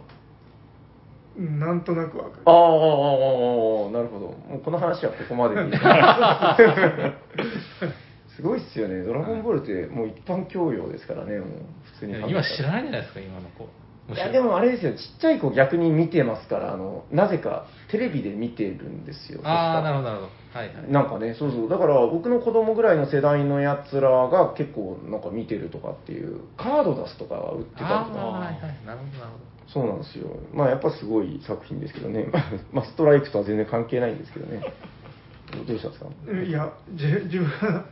[1.36, 2.42] うんなんとなくわかる。
[2.46, 4.26] あーあー、あーあー、なるほど。
[4.26, 5.72] もうこの話はここまでに。
[8.36, 9.02] すごいっすよね。
[9.02, 11.48] ドラゴンボールってもう一般教養ですからね、もう
[11.94, 12.30] 普通に。
[12.30, 13.68] 今知らないじゃないですか、今の子。
[14.14, 19.40] いやでもあれですよ、ちっちゃい子逆に見てますから、あの、なぜかテレビで見てるんですよ。
[19.44, 20.08] ああ、なるほど。
[20.10, 20.58] ど、なるほど。
[20.58, 20.92] はいはい。
[20.92, 21.68] なんかね、そうそう。
[21.70, 28.18] だから僕の子供ぐらいの世代のやつらが結構なんか見てるとかっていう、カード出すとか売ってたりとああ、か。
[28.20, 28.60] はいはい。
[28.84, 30.28] なるほど、なるほそうなんですよ。
[30.52, 32.26] まあやっぱすごい作品ですけどね。
[32.72, 34.60] まあストライクとは全然関係ないんですけどね。
[35.66, 36.42] どうしたんですか？
[36.42, 37.86] いや、じ自分は、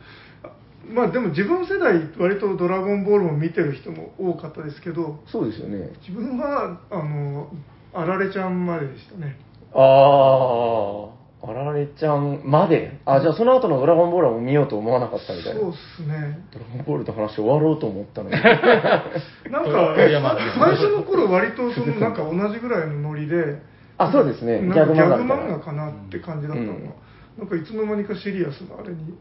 [0.87, 5.91] まあでも自分世代、割とドラゴンボールも見てる人も多かったですけど、そうですよね。
[6.01, 7.49] 自分は、あの、
[7.93, 9.37] あられちゃんまででしたね。
[9.73, 15.61] ああ、あられちゃんまで、あ、じゃあその後のドラゴンボールは見ようと思わなかったみたいな。
[15.61, 16.39] そうっすね。
[16.51, 18.35] ドラゴンボールの話終わろうと思ったのに。
[19.51, 23.61] なんか、最初の頃割とそのなんか同じぐらいのノリで、
[23.97, 24.59] あ、そうですね。
[24.61, 26.93] ギャグ漫画かなって感じだったのが、うん
[27.37, 29.17] なんかいつの間にかシリアスなあれに。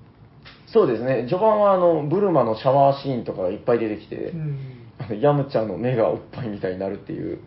[0.73, 1.27] そうですね。
[1.29, 4.59] 序盤はあの、ブルマのシャワーシーンとかがいっぱい出てきて、うん。
[4.99, 7.41] あのヤムちゃんの目がおっぱいみたいになるっていう、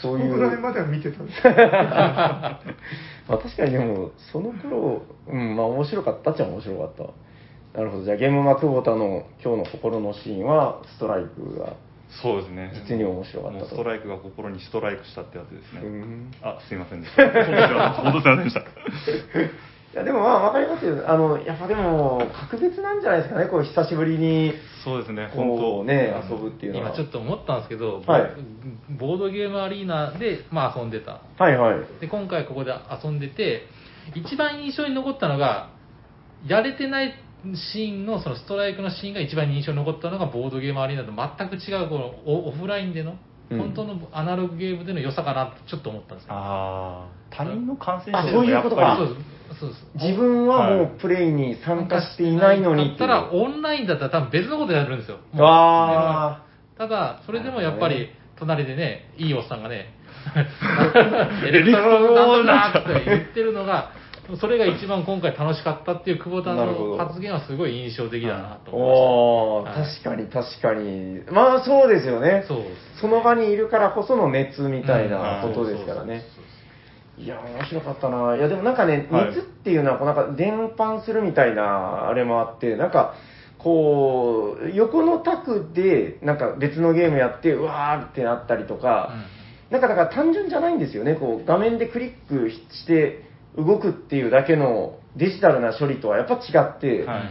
[0.00, 0.30] そういう。
[0.32, 2.60] そのぐらいまでは見てたんです ま
[3.28, 6.94] あ確かにでも、その頃、うん、まあ面白かったっちゃ面白かっ
[7.72, 7.78] た。
[7.78, 8.04] なるほど。
[8.04, 11.74] じゃあゲームマ久保田の今日の心のシーンは、ストライクが。
[12.22, 12.72] そうですね。
[12.88, 15.80] 実に面白かったストライクが心にストライクしたってやつですね。
[15.84, 17.92] うんあ、すいませんでした。
[17.92, 18.62] 本当すませんでした。
[19.92, 21.02] いや、でもまあわかりますよ。
[21.10, 24.52] あの、やっぱでも、格別なんじゃないですかね、こう久しぶりに、
[24.84, 26.88] そうですね、本当ね、遊ぶっていうのは。
[26.88, 28.30] 今ちょっと思ったんですけど、はい
[28.98, 31.22] ボードゲームアリーナで、まあ、遊んでた。
[31.38, 31.80] はいはい。
[32.00, 32.72] で、今回ここで
[33.02, 33.62] 遊んでて、
[34.14, 35.70] 一番印象に残ったのが、
[36.46, 37.14] やれてない
[37.72, 43.18] シーンの、そのストライクのシーンが一番印象に残ったのが、ボードゲームアリーナと全く違う、このオオフラインでの、うん
[43.50, 46.34] 本当のアナログゲームでの良さかなってちょっと思ったんですよ。
[46.34, 55.18] ああ、他人の感染あ者そういうことかやっぱりそうですそうです自分はもうプレイに参加していないのにだったら、オンラインだったら多分別のことやるんですよ。
[55.32, 56.44] もうわ
[56.78, 58.08] ただ、それでもやっぱり
[58.38, 59.94] 隣でね、いいおっさんがね、
[61.46, 63.90] エレクトロンなんとかって言ってるのが、
[64.38, 70.10] それが一番今回楽しかったっていう久保田なるほどの発言はすごい印象的だなとおー、思いました。
[70.10, 71.20] はい確かに確かに。
[71.32, 72.44] まあそうですよね。
[72.46, 72.58] そう
[73.00, 76.22] その場にいるからこその熱みたいなうんことですからね。
[77.22, 78.36] いや、面白かったな。
[78.36, 83.14] いや、でもなんかね、はい熱っていうのは、こうなんか伝播するみたいなあれもあって、なんか、
[83.58, 89.12] こう、横のタクで、なんか別のゲームやって、うわーってなったりとか、
[89.70, 91.14] なんかだから単純じゃないんですよね。
[91.14, 93.24] こう、画面でクリックして
[93.56, 97.22] 動くっていうだけのデジタルな処理とはやっぱ違って、はい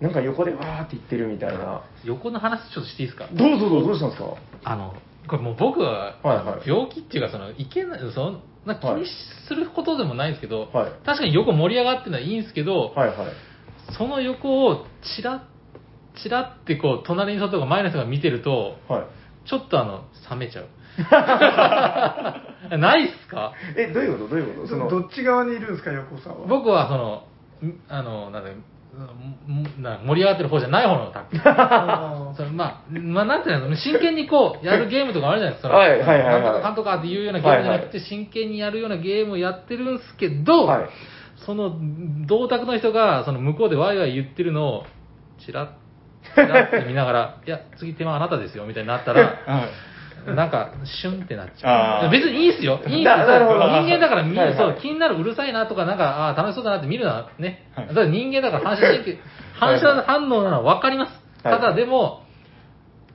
[0.00, 1.82] なんか横でわーって言ってるみたいな。
[2.04, 3.28] 横の話ちょっとしていいですか？
[3.32, 4.34] どうぞどうぞ、どうしたんですか？
[4.64, 4.92] あの、
[5.28, 9.06] これもう僕は、はいはい病気っていうか、その、いけない、そんな気に
[9.48, 13.16] することでもないんですけど、はい確かに横盛り上がってるのはいいんですけど、はいはい。
[13.98, 15.40] その横をチラッ、
[16.22, 19.06] チラってこう、隣の人とか前の人が見てると、はい。
[19.48, 20.68] ちょっとあの、冷めちゃう。
[22.78, 23.52] ないっすか？
[23.76, 24.28] え、どういうこと？
[24.30, 24.68] どういうこと？
[24.68, 26.46] その、どっち側にいるんですか、横さんは？
[26.46, 28.64] 僕はその、んあの、なんだん
[29.78, 31.38] な盛り上がってる方じゃない方の卓球。
[32.36, 35.68] そのまあ、まあ、なんていうの、真剣にこう、やるゲームとかあるじゃないですか。
[35.68, 40.88] はいはいはいはいなんとかかんとかっていうようなゲームじゃなくて、真剣にやるようなゲームをやってるんですけど、はい
[41.44, 41.76] その、
[42.26, 44.84] 同卓の人が、その向こうでワイワイ言ってるのを、
[45.44, 49.68] チラッ、チラッって見ながら、いや、次手間あなたですよ、みたいになったら、 はい
[50.34, 52.10] なんか、シュンってなっちゃう。
[52.10, 52.80] 別にいいですよ。
[52.86, 53.24] いいんですよ。
[53.24, 57.66] 人間だから見る、はいはいそう、気になる、うるさいなとか、なんか、あー楽しそうだなって見るのはね。
[57.74, 59.18] はいだから人間だから反射神経、
[59.58, 61.10] 反射反応なのは分かります。
[61.42, 62.22] はいただでも、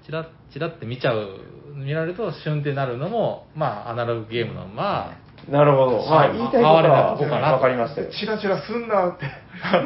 [0.05, 1.39] チラッ、チラッって見ちゃう、
[1.75, 5.13] 見られると、シュンってなるのも、まあ、アナログゲームの、ま
[5.47, 5.97] なるほど。
[5.97, 8.09] まあ、はい言いたいことはとこかなわかりましたよ。
[8.11, 9.25] チラチラすんなって、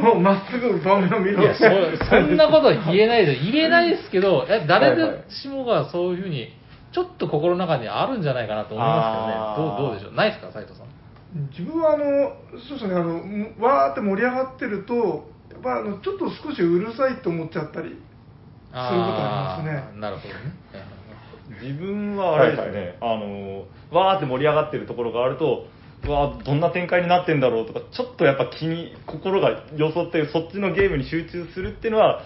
[0.01, 6.53] もうまっすぐ場面を見あ、ろいや、そそんなこと言えないで、言えないですけど、え誰でしもがそういうふうに、
[6.93, 9.77] ちょっと心の中にあるんじゃないかなと思いますけどね。
[9.79, 10.13] どうどうでしょう？
[10.13, 10.87] ないですか、斉藤さん？
[11.49, 12.03] 自分はあの、
[12.59, 13.15] そうですね、あの、
[13.59, 14.93] わーって盛り上がってると、
[15.51, 17.99] やっぱあのちょっと少しうるさいと思っちゃったりするこ
[18.73, 19.97] とありますね。
[19.97, 20.39] ーなるほどね。
[21.61, 25.65] 自分はあれですね、あのわーって盛り上がってるところがあると
[26.05, 32.21] うわーどんな展開になってんだろうとかちょっとやっぱ気に心がよそってそっちのゲームに集中するっていうのは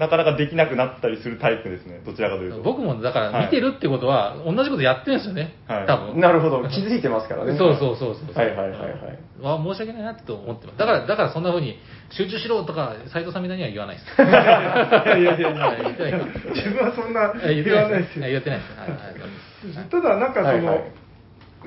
[0.00, 6.20] なかなかできなくなったりするタイプですねどちらかというと僕もだからはい見てるってことは、同じことやってるんですよね、はい多分。
[6.20, 6.62] なるほど。
[6.68, 7.56] 気づいてますからね。
[7.58, 8.34] そうそうそうそう。
[8.34, 9.18] はいはいはいはい。
[9.42, 10.78] わ申し訳ないなって思ってます。
[10.78, 11.78] だから、だからそんな風に
[12.10, 14.06] 集中しろとか、斉藤さんみたいには言わないです。
[14.22, 18.26] いやいやいやい自分はそんなえ言わないですよ。
[18.28, 18.78] 言ってないです。
[18.78, 20.92] はいはいただなんかその、はいはい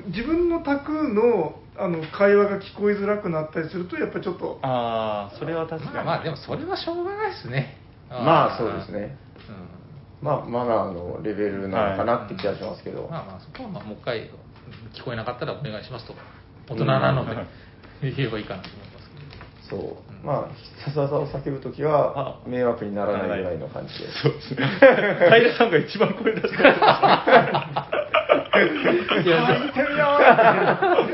[0.08, 7.78] 自分の卓のあの会話が聞こえづらくなったりするとやっぱりちょっとああそれは確かにまあまあ、でもそれはしょうがないですね。
[8.10, 9.16] まあそうですね。
[10.20, 10.26] うん。
[10.26, 13.08] まあ、マナーのレベルなのかなって気がしますけど。
[13.10, 14.30] まあまあ、そこはまあもう一回
[14.94, 16.14] 聞こえなかったらお願いしますと。
[16.68, 17.36] 大人なので
[18.02, 19.10] 言えばいいかなと思います
[19.70, 19.82] けど。
[19.82, 20.14] そう。
[20.24, 20.48] まあ、
[20.82, 24.10] 必殺技を叫ぶときは、迷惑にならないぐらいの感じで。
[24.22, 27.94] そうですね平さんが一番声出してました
[29.22, 30.06] いや聞いてみよ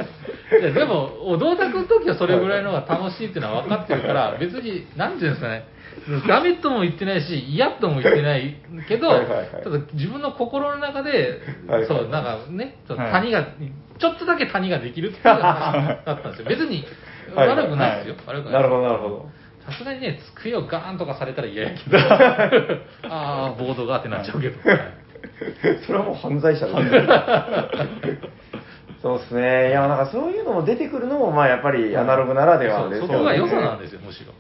[0.07, 5.65] ういやでも、お同卓の時はそれぐらいのが楽しいっていうのは分かってるから、別に、なんていうんですかね、
[6.29, 8.57] ダメとも言ってないし、嫌とも言ってない
[8.89, 13.47] けど、はいはいはいただ自分の心の中で、はいはいそう、なんかね、ちょっとはい谷が、
[13.99, 16.49] ちょっとだけ谷ができるっていう話だったんですよ。
[16.49, 16.85] 別に、
[17.35, 18.17] はい悪くないですよ。
[18.27, 18.53] 悪くない。
[18.55, 19.29] なるほど、なるほど。
[19.65, 21.99] さすがにね、机をガーンとかされたら嫌やけど。
[21.99, 24.69] ああ、ボードがってなっちゃうけど。
[24.69, 25.11] はい
[25.87, 27.07] それはもう犯罪者ですね。
[29.03, 29.69] そうですね。
[29.71, 33.19] いや、なんかそういうのも出てくるのも、まあやっぱりアナログならではですそよね。
[33.19, 34.35] こが良さなんですよ、むしろ。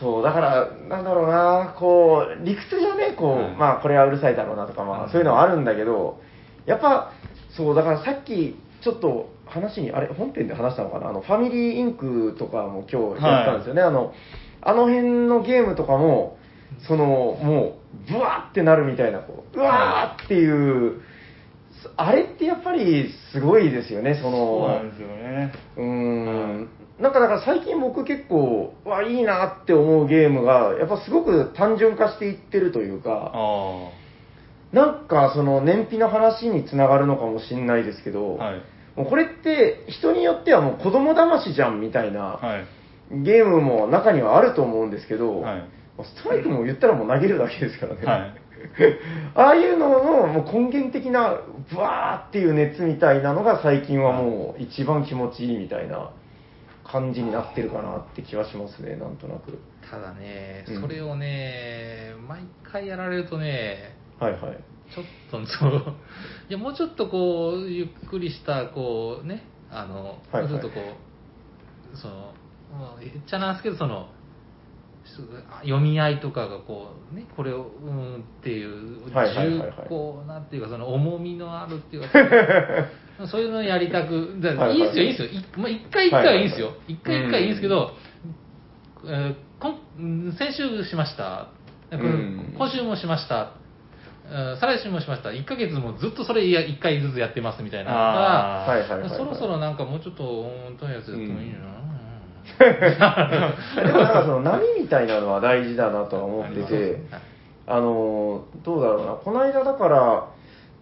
[0.00, 6.20] そう、だから、なんだろうな、こう、理屈上ね、こう、はいまあ、これはうるさいだろうなとか、まあ、そういうのはあるんだけど、
[6.66, 7.12] やっぱ、
[7.56, 14.12] そう、だからさっき、ちょっと話に、あれ、本編で話したのかな、あの、ファミリーインクとかも今日やったんですよね、あの、
[14.60, 16.36] あの辺のゲームとかも、
[16.86, 17.78] その、も
[18.08, 21.00] う、ブワーってなるみたいな、こう、うわーっていう、
[21.96, 25.52] あれってやっぱりすごいですよね、そそうの、なんですよね。
[25.76, 26.68] うーん
[27.00, 33.90] なんかだから最近僕結構、うわ、いいなって思うゲームが、やっぱすごく単純化していってるというか、あ
[34.72, 38.44] なんかその燃費の話につながるのかもしれないですけど、あ。
[38.44, 38.62] はい。
[38.96, 43.22] もうこれって人によってはもう子供騙しじゃんみたいなはい。
[43.22, 45.64] ゲームも中にはあると思うんですけど、はい。
[46.02, 48.04] ストライクも言ったらもう投げるだけですからね。
[48.04, 48.46] はい。
[49.34, 51.40] ああいうののもう根源的な
[51.70, 56.10] ブワーっていう熱みたいなのが最近はもう一番気持ちいいみたいな
[56.90, 59.58] 感じになってるかなって気はしますね、なんとなく。
[59.88, 64.40] ただねうん、それをね、毎回やられるとね、はいはい。
[64.94, 65.94] ちょっとそう、
[66.48, 70.74] いや、もうちょっとこう、ゆっくりした、こうね、あの、はいはいちょっとこ
[71.94, 72.34] う、その、
[72.72, 74.15] まあ言っちゃなんですけど、その、す
[75.62, 82.08] 読み合いとかがこうねこれをうんっていう重厚なんていうかその重みのあるっていうか
[83.26, 84.80] そういうのやりたくいはいい。
[84.80, 85.28] いですよいいですよ。
[85.28, 86.72] いまあ一回一回はいいんですよ。
[86.86, 87.92] 一回一回いいんですけど
[89.06, 91.48] えーこんうん先週しました。
[91.90, 93.42] 今週もしました。
[93.42, 95.30] うん再来週もしました。
[95.30, 101.58] 1ヶ月もずっとそれ1回ずつやってますみたいなはいはいそろそろなんかもうちょっと本当のやつやってもいいな、
[102.58, 106.98] でもなんかその波みたいなのは大事だなとは思ってて、
[107.66, 110.28] あのーどうだろうな、この間だから、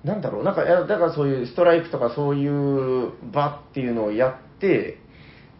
[0.05, 4.99] なんだろう、なんか、だからそういうストライクとかそういう場っていうのをやって、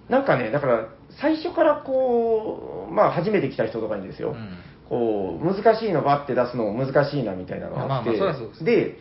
[0.09, 0.89] なんかね、だから
[1.21, 4.59] 最初からこう、まあ初めて来た人とかにですよ、うん。
[4.89, 8.11] こう、難しいのバッて出すのも難しいなみたいなのがあって、
[8.65, 8.99] で、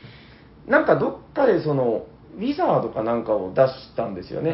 [0.67, 2.05] なんかどっかでその、
[2.37, 4.51] ウィザードかなんかを出したんですよね。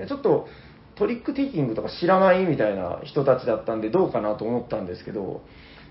[0.00, 0.08] うん。
[0.08, 0.48] ちょっと
[0.96, 5.42] トリックテイキングとか知らないみたいな人たちだったんでどうかなと思ったんですけど、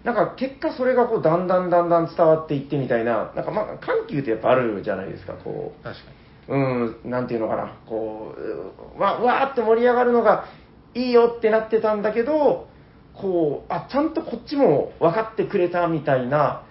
[0.03, 5.83] なんか結果それがこうだんだんだんだん伝わっていってみたいな、なんかまあ緩急ってやっぱあるじゃないですか、こう。
[5.83, 6.11] 確か
[6.49, 10.45] うん、なんていうのかな、こう、うわ、わーって盛り上がるのが
[10.93, 12.67] いいよってなってたんだけど、
[13.13, 16.63] こう、あ、ちゃんとこっちも分かってくれたみたいな、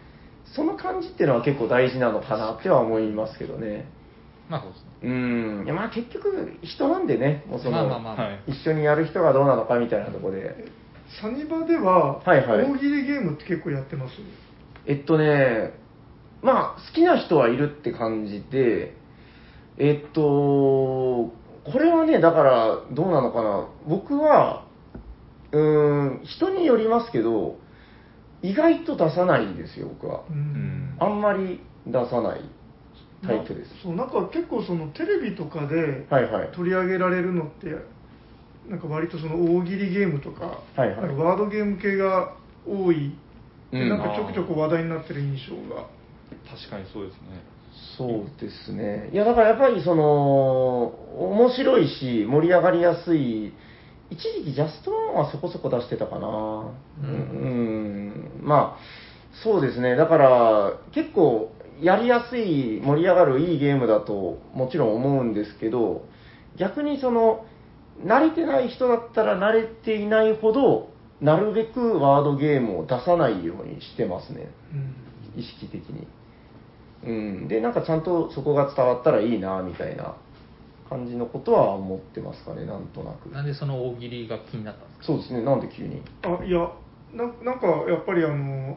[0.55, 3.68] その感じっていうのは結構大事なのかなっては思いますけどね。
[3.68, 3.83] に
[4.51, 10.64] まあそうですねうん、いやまあ結局人なんでね、もうその、まあまあまあ、はい一緒にやる人がどうなのかみたいなところで。
[11.20, 14.12] サニバでは、はいはい大喜利ゲームって結構やってます？
[14.86, 15.74] えっとね、
[16.42, 18.96] まあ、好きな人はいるって感じで、
[19.78, 21.32] えっと、こ
[21.78, 23.68] れはね、だから、どうなのかな。
[23.86, 24.64] 僕は、
[25.53, 27.59] うーん、人によりますけど、
[28.42, 30.24] 意外と出さないんですよ、僕は。
[30.28, 32.40] ううんあんまり出さない
[33.27, 33.70] タイプです。
[33.83, 36.53] そうなんか結構そのテレビとかではいはい。
[36.53, 37.75] 取り上げられるのって
[38.68, 42.35] なんか割とその大喜利ゲームとか,、はいはいなんかワードゲーム系が
[42.66, 43.12] 多い、
[43.70, 45.87] でうんなんかちょくちょく話題になってる印象が
[46.49, 47.43] 確かにそうですね。
[47.97, 49.11] そうですね。
[49.12, 50.85] いや、だからやっぱりその、
[51.16, 53.53] 面白いし、盛り上がりやすい、
[54.11, 56.29] 一時期ジャストワンはそこそこ出してたかな。
[56.29, 59.97] うん、うんまあ、そうですね。
[59.97, 61.51] だから、結構、
[61.83, 66.05] やりやすい、盛り上がるいいゲームだと、もちろん思うんですけど、
[66.57, 67.45] 逆にその、
[68.05, 74.51] 慣れてない人だったら慣れていないほど、なるべくワードゲームを出さないようにしてますね。
[74.72, 74.95] うん
[75.35, 76.07] 意識的に。
[77.07, 77.49] うん。
[77.49, 80.14] で、なんかちゃんとそこが伝わったらいいな、みたいな
[80.91, 83.30] 感じのことは思ってますかね、なんとなく。
[83.30, 85.05] なんでその大喜利が気になったんですか？
[85.07, 86.03] そうですね、なんで急に？
[86.22, 86.70] あいや
[87.14, 88.76] ななんかやっぱりあの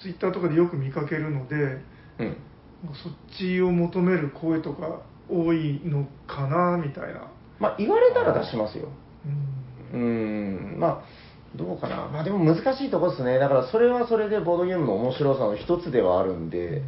[0.00, 1.82] ツイッターとかでよく見かけるので
[2.20, 2.36] うん。
[2.94, 8.88] そっちを求める声とか多いのかなみたいな、まあ、言われたら出しますよ。
[9.92, 10.78] うんうん。
[10.78, 11.02] まあ、
[11.56, 12.08] どうかな。
[12.08, 13.38] まあでも難しいとこですね。
[13.38, 16.82] だからそれはそれでボードゲームの面白さの一つではあるんで、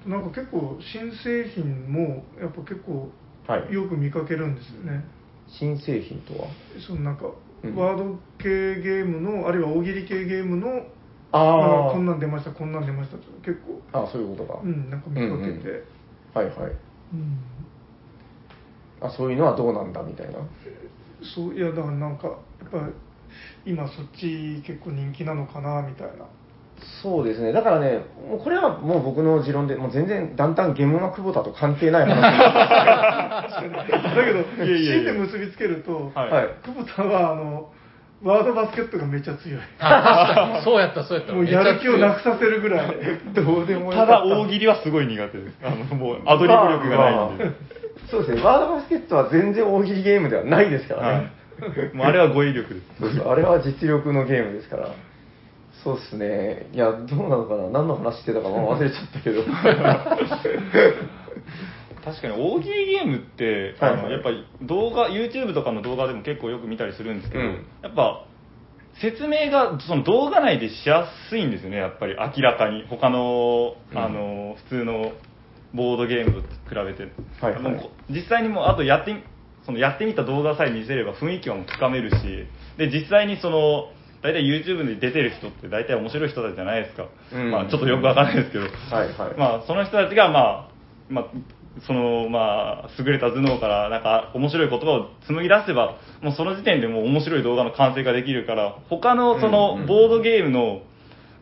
[0.00, 3.10] あとなんか結構新製品もやっぱ結構
[3.46, 3.72] はい。
[3.74, 5.04] よく見かけるんですよね、
[5.48, 6.48] 新製品とは？
[6.86, 7.26] そのなんか
[7.62, 10.82] うんワード系ゲームのあるいは大喜利系ゲームの
[11.36, 11.88] あー。
[11.90, 13.80] あこんなん出ましたこんなん出ましたって結構。
[13.92, 14.60] ああ、そういうことか。
[14.62, 15.82] うんなんか見かけて、うんうん
[16.34, 16.56] はいはい。
[16.56, 16.66] う
[17.16, 17.38] ん。
[19.00, 20.38] あ、そういうのはどうなんだみたいな？
[21.34, 22.34] そういやだからなんかや
[22.66, 22.88] っぱ
[23.64, 26.26] 今そっち結構人気なのかなみたいな。
[27.02, 27.52] そうですね。
[27.52, 33.60] だからね、もうこれはもう僕の持論で、もう全然だんだんゲームマ久保田と関係ない話 だ
[34.24, 35.04] けどいやいやいや。
[35.04, 36.30] 芯で結びつけると、はい。
[36.30, 36.48] はい。
[36.64, 37.70] 久保田はあの
[38.22, 40.64] ワードバスケットがめっちゃ強いあ、確かに。
[40.64, 41.34] そうやった、そうやった。
[41.34, 42.96] もうやる気をなくささせるぐらい
[43.34, 45.56] どうでもよかたっただ大喜利はすごい苦手です。
[45.62, 47.44] あの、もうアドリブ力がないんで。
[48.10, 48.42] そうですね。
[48.42, 51.32] ワードバスケットは全然大喜利ゲームではないですからはね。
[51.92, 51.96] い。
[51.96, 52.86] もうあれは語彙力です。
[53.00, 54.94] そうそうあれは実力のゲームですから。
[55.84, 56.68] そうですね。
[56.72, 59.42] いや、どうなのかな何の話してたかもう忘れちゃったけど。
[62.06, 64.00] 確かに大喜利ゲームって、はいはい。
[64.00, 67.66] あのやっぱり動画 YouTube とかの動画でも結構よく見たりするんですけど、うん。
[67.82, 68.24] やっぱ
[69.02, 72.86] 説明がその動画内でしやすいんですよねやっぱり明らかに。
[72.88, 73.98] 他の,、うん。
[73.98, 75.12] あの普通の
[75.74, 77.90] ボードゲームと比べて、はいはい。
[78.08, 79.24] 実際にもうあとやってみ
[79.66, 82.14] そのやってみた動画さえ見せれば雰囲気はもうつかめるし
[82.78, 83.90] で実際にその
[84.22, 87.50] 大体 YouTube で出てる人って大体面白い人たちじゃないですか、うん。
[87.50, 89.36] まあ、ちょっとよくわかんないですけど、はいはい。
[89.36, 90.76] まあ、その人たちが、まあ
[91.08, 91.24] まあ、
[91.86, 99.86] そのまあ優れた頭脳からなんか面白い言葉を紡ぎ出せばもうその時点でもう面白い動画の完成ができるから他のそうんのうん。
[99.86, 100.82] ボードゲームの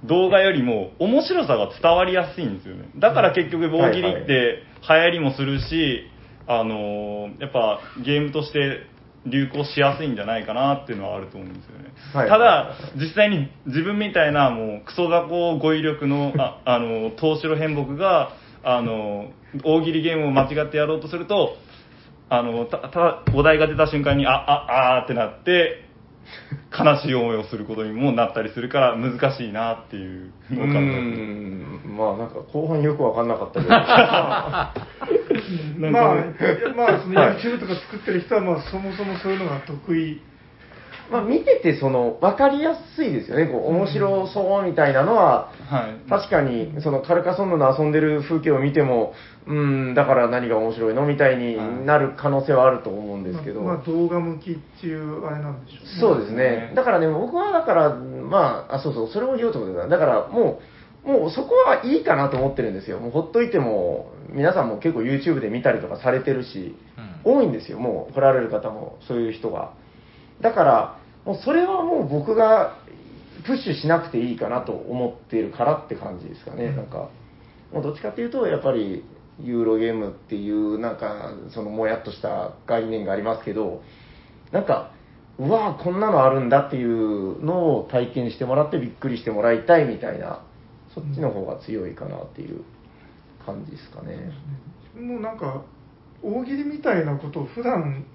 [0.04, 2.90] 動画よりも面白さが伝わりやすいんですよね。
[2.96, 6.10] だから結局大喜利って流行りもするし、
[6.46, 8.86] あのやっぱゲームとして
[9.26, 12.28] 流行しやすいんじゃないかなっていうのはあると思うんですよね、はい。
[12.28, 18.32] ただ実際に自分みたいなもうクソ雑魚語彙力のああの東城変木が
[18.64, 19.30] あの
[19.64, 21.56] 大喜利ゲームを間違ってやろうとすると
[22.30, 25.84] あのたただお題が出た瞬間にあああーってなって
[26.76, 30.66] 悲しい思いをすることにもなったりするから難しいなっていうの。
[31.86, 33.70] まあなんか後半よくわかんなかったけど。
[35.90, 36.14] まあ
[36.74, 40.22] まあそのはい YouTube とか作ってる人はまあそもそもそういうのが得意
[41.10, 43.46] まあ見ててその分かりやすいですよね。
[43.46, 49.14] こう面白そうみたいなのは、はい確かにそのカルカソンヌの遊んでる風景を見ても、
[49.46, 53.62] うん、だから何が面白いのみたいになる可能性はあると思うんですけど。
[53.62, 56.72] まあ、まあ動画向きっていうあれなんでしょうねそうですねね。
[56.74, 59.88] だからね、僕はだから、まあ、あ、そうそう、それを言おうと思ってた。
[59.88, 60.60] だからも
[61.04, 62.98] う、もうそこはいいかなと思ってるんですよ。
[62.98, 66.74] もうほっといても、皆さんも結構 YouTube で見たりとかされてるし、
[67.24, 67.78] 多いんですよ。
[67.78, 69.72] もう来られる方も、そういう人が。
[70.40, 72.76] だから、もうそれはもう僕が
[73.44, 76.72] プッシュしなくていいかなと思っているからって感じですかね。
[76.72, 77.10] なんか、
[77.72, 79.04] もうどっちかっていうと、やっぱり、
[79.42, 83.82] ユーロゲームっていう、なんか、そのもやっとした概念がありますけど、
[84.52, 84.92] なんか、
[85.38, 90.42] うわぁ、こんなのあるんだっていうのを体験してもらってびっくりしてもらいたいみたいな、
[90.94, 92.62] そっちの方が強いかなっていう
[93.44, 94.30] 感じですかね。
[94.96, 95.64] もうなんか
[96.22, 98.06] 大喜利みたいなことを普段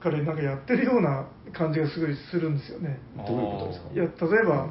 [0.00, 2.98] からなんかやってるような感じがすごいするんですよね。
[3.16, 3.92] どういうことですか？
[3.94, 4.10] いや例
[4.42, 4.70] えば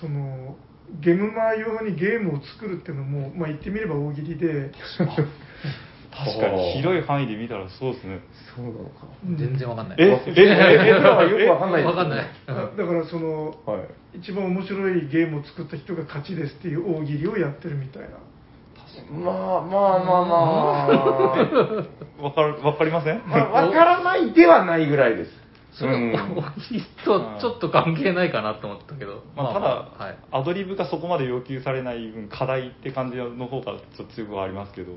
[0.00, 0.56] その
[1.00, 4.72] ゲームマー用にゲームを作るっていうのも、まあ、言ってみれば大喜利で。
[6.14, 8.20] 確かに広い範囲で見たらそうですね。
[8.54, 9.06] そうなのか。
[9.24, 9.96] 全然わかんない。
[9.98, 10.04] え？
[10.04, 10.32] え？
[10.36, 10.92] え？
[10.92, 11.84] 僕らはよくわかんない。
[11.84, 12.26] わかんない。
[12.46, 14.18] だだからそのはい。
[14.18, 18.08] 一番面白いゲームを作った人が勝ちですっていう大喜利をやってるみたいな
[19.10, 20.36] まあまあまあま
[20.84, 22.22] あ。
[22.22, 25.30] わかるわかりませんまあ、わからないではないぐらいです。
[25.72, 29.24] それ、うん大喜利とちょっと関係ないかなと思ったけど。
[29.34, 30.18] まあ、ただ、はい。
[30.30, 34.96] アドリブがそこまで要求されない分課題って感じの方がちょっと強くはありますけどい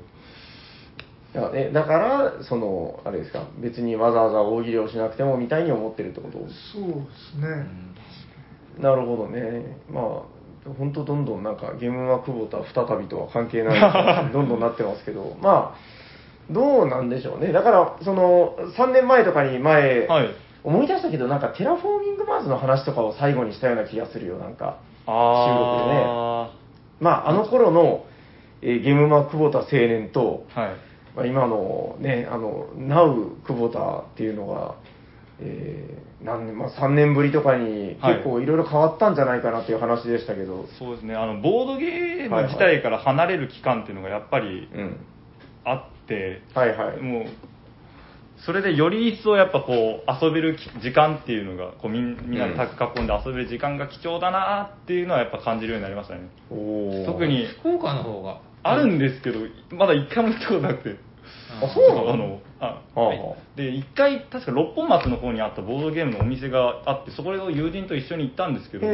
[1.38, 6.50] やえだから、その、あれですか、別にわざわざ大喜利をしなくてもみたいに思ってるってことそうで
[7.34, 7.66] すね、
[8.78, 9.78] なるほどね。
[9.90, 10.35] まあ、
[10.78, 13.76] 本当どんどんなんかゲムマ久保田再びとは関係な
[14.28, 17.52] い どんどんなってますけど、まあ、どうなんでしょうね。
[17.52, 20.28] だから、その、3年前とかに前、はい
[20.64, 24.78] 思い出したけど、なんかテラフォーミングマーズの話とかを最後にしたような気がするよ、なんか。
[25.06, 26.50] あ
[26.98, 28.04] まあ、あの頃の、
[28.62, 30.70] えーゲムマ久保田青年と、あはい
[31.14, 34.74] まあ、今のね、あの、ナウ久保田っていうのが、
[35.40, 38.14] えー何年まあ、3年ぶりとかにはい。
[38.16, 41.14] 結構いろいろ変わったんじゃないかなっていう話でしたけど、そうですね。
[41.14, 44.96] あのボードゲーム自体から離れる期間っていうのがやっぱりうん。
[45.64, 47.02] あって、はいはい。
[47.02, 47.24] もう
[48.44, 56.28] それでより一層やっぱこう遊べるき時間っていうのがこうみんなでタッグ囲んで遊べる時間が貴重だなっていうのはやっぱ感じるようになりましたね。
[56.50, 57.06] おー。
[57.06, 58.40] 特に福岡の方が。
[58.62, 59.38] あるんですけど
[59.76, 60.96] まだ一回も行ったことなくて
[61.62, 62.10] あそうなの？
[62.10, 62.40] あの
[62.96, 63.20] あはい。
[63.56, 68.86] で一回確か六本松の方にあったボードゲームのお店があってそこを友人と一緒に行ったんですけど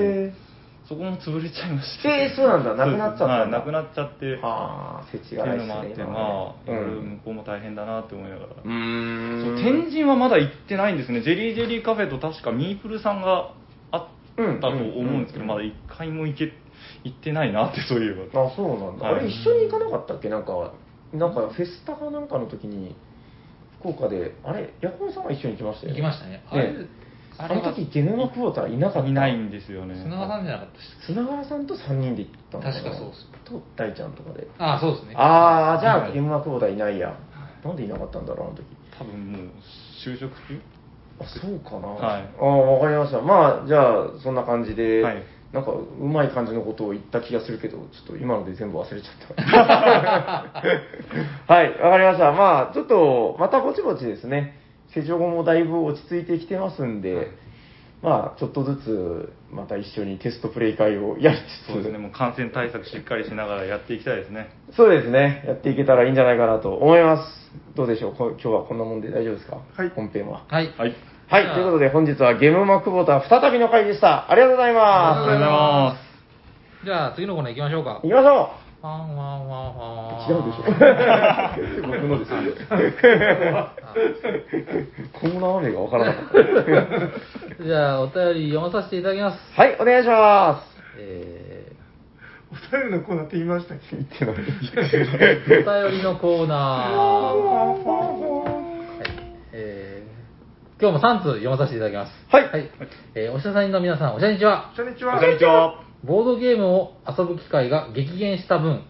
[0.89, 2.09] そこも潰れちゃいまして。
[2.09, 2.75] えーそうなんだ。
[2.75, 4.35] なくなっちゃったはいなくなっちゃって。
[4.43, 8.49] はあ、世知ってがないいうのもあって、今まあ、向こうも大変だなって思いながら。
[8.65, 9.57] うーん。
[9.57, 13.53] そう天神はまだ行ってないんですね、ジェリージェリーカフェと確かミープルさんが
[13.93, 16.53] あったと思うんですけど、うんまだ一回も行け
[17.05, 18.47] 行ってないなって、そういえば。
[18.47, 19.07] あ、そうなんだ。
[19.07, 19.15] はい。
[19.15, 20.29] あれ、一緒に行かなかったっけ？
[20.29, 20.73] なんか、
[21.13, 22.95] なんかフェスタかなんかの時に、
[23.81, 26.01] 福岡で、あれ、ヤコウさんは一緒に行きましたよね。
[26.01, 26.43] 行きましたね。
[26.49, 26.75] あれ、
[27.39, 29.09] あの時、ゲノマクォーターいなかった。
[29.09, 29.97] いないんですよね。
[30.03, 30.85] 砂川さんじゃなかったし。
[31.07, 34.47] 砂川さんと3人で行ったのな確かそうっすと、大ちゃんとかで。
[34.59, 35.15] ああ、そうですね。
[35.17, 37.17] ああ、じゃあ、はいゲノマクォーターいないや。
[37.65, 38.65] なんでいなかったんだろう、あの時。
[38.99, 39.41] 多分もう、
[40.05, 40.61] 就職中？
[41.21, 41.89] あ、そうかな。
[41.89, 43.21] はいああ、わかりました。
[43.21, 45.23] まあ、じゃあ、そんな感じで、はい
[45.53, 49.43] なんか、うまい感じのことを言った気がするけど、ちょっと今ので全部忘れちゃった。
[51.55, 52.33] はい、わかりました。
[52.33, 54.59] まあ、ちょっと、またぼちぼちですね、
[54.95, 57.31] 施錠後もだいぶ落ち着いてきてますんで、
[58.03, 64.49] まあ、ちょっとずつ、また一緒にテストプレイ会をやりつつ、そうですね、もう感染対策しっかりしながらやっていきたいですね。
[64.73, 67.53] そうですね、やっていけたらいいんじゃないかなと思います。
[67.77, 69.59] どうでしょう、こ今日はこんなもんで大丈夫ですか？
[69.77, 70.45] はい本編は。
[70.49, 70.73] はい。
[70.79, 70.95] はい。
[71.29, 74.31] はい、ということで本日はゲームマクボタ再びの回でした。
[74.31, 76.85] ありがとうございありがとうございまます。
[76.85, 78.09] じゃあ、次のコーナー行きましょうかす。。
[78.09, 78.51] 行きましょ
[78.83, 80.29] ワンワンワンワン。
[80.29, 80.65] う違うでしょ
[81.87, 82.37] 僕のですよ。
[85.13, 86.25] コーナー名がわからなかっ
[87.59, 87.65] た。
[87.65, 89.39] じゃあ、お便り読まさせていただきます。
[89.57, 90.65] はい、お願いしま
[90.99, 91.71] え
[92.51, 93.87] お便りのコーナーって言いましたっけ？
[93.87, 93.97] す。
[93.97, 94.35] 言ってない。
[94.35, 98.59] ー、お便りのコーナー。
[100.83, 102.13] 今日も3通読まさせていただきます。
[102.29, 102.69] はいはい。
[103.15, 104.73] えーおしゃさんの皆さん、おしゃにちは。
[104.75, 105.21] こんにちは。
[105.21, 105.81] こんにちは。
[106.03, 108.83] ボードゲームを遊ぶ機会が激減した分、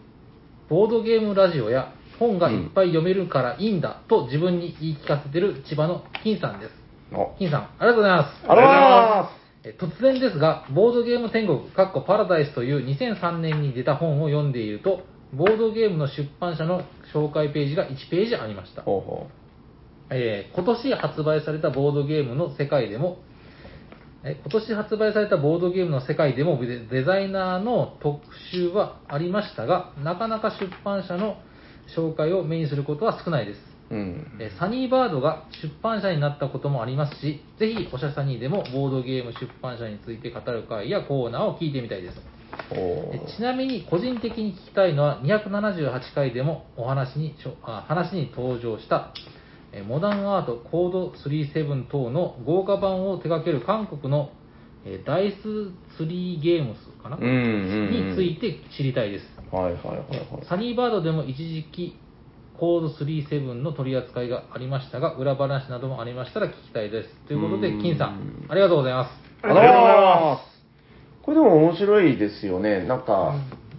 [0.71, 6.73] ボードゲームラジオや本がいっぱい読めるからいいんだと自分に言い聞かせてる千葉の金さんです。
[7.13, 8.27] お金さん、ありがとうございます。
[8.39, 8.81] ありがとうござい
[9.21, 9.31] ま
[9.65, 15.03] え突然ですが、ボードゲーム天国、かっこパラダイスという2003年に出た本を読んでいると、
[15.35, 18.85] ボードゲームの出版社の紹介ページが1ページありましたす。。
[18.87, 19.27] ほうほ
[20.13, 23.19] えー今年発売されたボードゲームの世界でも、
[24.25, 28.21] え今年発売されたボードゲームの世界でもデデザイナーの特
[28.53, 31.39] 集はありましたが、なかなか出版社の
[31.97, 33.59] 紹介を目にすることは少ないです。
[33.91, 33.95] う。
[33.95, 34.39] うん。
[34.39, 42.43] えーサニーバードが出版社になったこともありますし、ぜひおしゃさにでもボードゲーム出版社について語る会やコーナーを聞いてみたいです。
[43.37, 49.42] ちなみに個人的に聞きたいのは278回でもお話にあ話に登場したえ
[49.81, 54.31] モダンアートコード37等の豪華版を手掛ける韓国の
[54.85, 55.43] えダイス
[55.97, 59.25] ツリーゲームスかな、うんうんうんについて知りたいです。
[59.55, 60.47] はいはいはいはい。
[60.49, 61.97] サニーバードでも一時期
[62.59, 67.09] コード37の取り扱いがありましたが、裏話などもありましたら聞きたいです。
[67.27, 69.11] ということで、うん金さん、ありがとうございます。
[69.43, 70.53] ありがとうございます。
[71.23, 72.85] これでも面白いですよね。
[72.85, 73.35] なんか、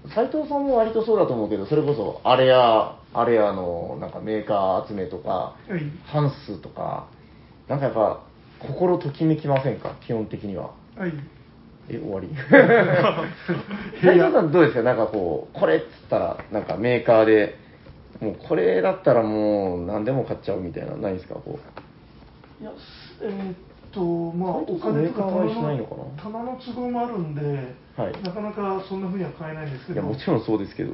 [0.10, 5.82] 斉藤さんも割とそうだと思うけど、それこそ、あれや、あれやの、なんかメーカー集めとか、はい。
[6.06, 7.08] ハンスとか、
[7.68, 8.22] なんかやっぱ、
[8.60, 9.96] 心ときめきませんか？
[10.06, 10.72] 基本的には。
[10.98, 11.14] はい。
[11.90, 12.30] え、終わり
[14.02, 14.84] 斉藤さんどうですか？
[14.84, 17.56] なんかこう、これっつったら、なんかメーカーで、
[18.22, 21.36] もうこれだったらもう何でも買っちゃうみたいな、ないですか？
[21.36, 21.60] こ
[22.62, 22.64] う。
[22.64, 22.72] いや、
[23.22, 23.56] えーっ
[23.94, 25.30] と、まあ、お金とか
[26.18, 27.42] 棚の都合もあるんで、
[27.96, 28.22] はい。
[28.24, 30.94] なかなかそんな風には買えないんですけいや、ど、もちろんそうですけど。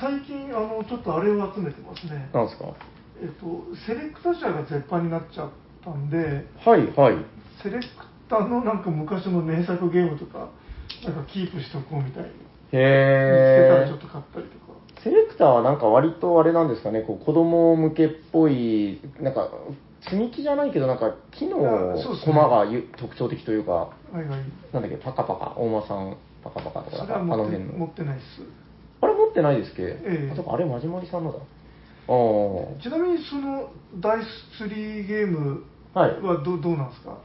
[0.00, 2.30] 最近、あの、ちょっとあれを集めてますね。
[2.32, 2.66] なんですか？
[3.20, 5.50] えっと、セレクタ社が絶版になっちゃっ
[5.84, 7.16] たんで、はい、はい。
[7.62, 7.86] セレク
[8.28, 10.50] タのなんか昔の名作ゲームとか、
[11.04, 14.66] なんかキープしとこうみたいに、見つけたへーらちょっと買ったりとか。
[15.02, 19.48] セレクターはなんか割とあれなんですかね、こう子供向けっぽい、なんか
[20.06, 21.58] 積み木じゃないけど、なんか木の
[22.24, 24.26] 駒がゆ特徴的というか、はいはい。
[24.72, 27.86] なんだっけ、パカパカ、大間さん、パカパカとか、あの辺の。
[27.86, 28.42] ってないです。
[29.00, 31.38] あれ持ってないですっけ、ええあ、れ、まじまりさんのだ。
[32.82, 33.68] ちなみにその
[34.00, 34.22] ダイ
[34.56, 37.18] スツリーゲームはいはど,、どうなんですか？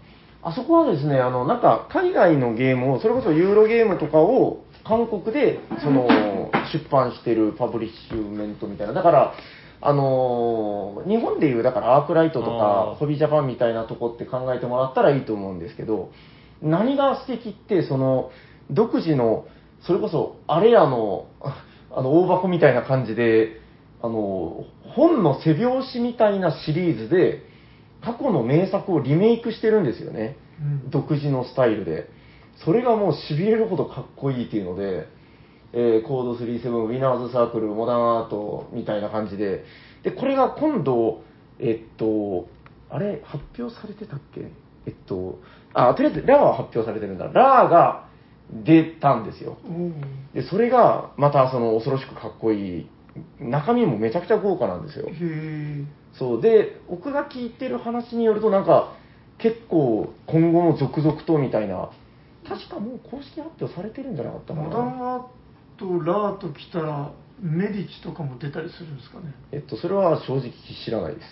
[0.44, 6.08] あそこはですね、あの、なんか、海外のゲームを、それこそユーロゲームとかを、韓国で、その、
[6.74, 8.94] 出版してるパブリッシュメントみたいな。
[8.94, 9.34] だから、
[9.82, 16.12] あのー日本でいう、だからアークライトとかホビージャパンみたいなとこって考えてもらったらいいと思うんですけど、
[16.62, 18.30] 何が素敵って、その、
[18.70, 19.46] 独自の、
[19.82, 21.26] それこそ、あれやの、
[21.92, 23.60] あの、大箱みたいな感じで、
[24.02, 24.66] あの、
[24.96, 27.44] 本の背表紙みたいなシリーズで、
[28.04, 30.38] 過去の名作をリメイクしてるんですよね。
[30.62, 32.08] うん独自のスタイルで。
[32.64, 35.08] それがもう痺れるほどかっこいいっていうので、
[35.74, 39.64] えーコード37、ウィナーズサークル、モダンアートみたいな感じで、
[40.04, 41.22] で、これが今度、
[41.60, 42.48] えっと、
[42.90, 44.52] あれ、発表されてたっけ？
[44.88, 45.40] えっと、
[45.74, 47.28] あ、とりあえず、ラーは発表されてるんだ。
[47.28, 48.10] ラーが、
[48.52, 49.58] 出たんですよ。
[49.66, 49.94] おー
[50.34, 52.90] で、それがまたその恐ろしくかっこいい、
[53.40, 55.08] 中身もめちゃくちゃ豪華なんですよ。
[56.14, 56.42] そう。
[56.42, 58.94] で、僕が聞いてる話によると、なんか、
[59.38, 61.90] 結構今後も続々とみたいな、
[62.46, 65.14] 確かもう公式発表されてるんじゃなかったかモダンな。
[65.14, 65.22] アー
[65.82, 67.12] ト、ラーと来たら、
[67.42, 69.34] メディチとかも出たりするんですかね？
[69.52, 70.52] えっと、それは正直
[70.86, 71.28] 知らないです。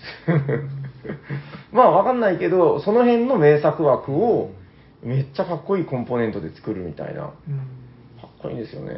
[1.72, 4.50] まあ、わかんないけど、その辺の名作枠を、
[5.04, 7.22] めっちゃかっこいいコンポーネントで作るみたいな。
[7.22, 7.30] うん。
[8.20, 8.93] かっこいいんですよね。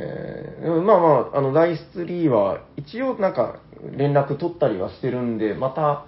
[0.64, 3.60] うんまあまあ、あの、ダイス3は、一応なんか、
[3.98, 6.06] 連絡取ったりはしてるんで、また、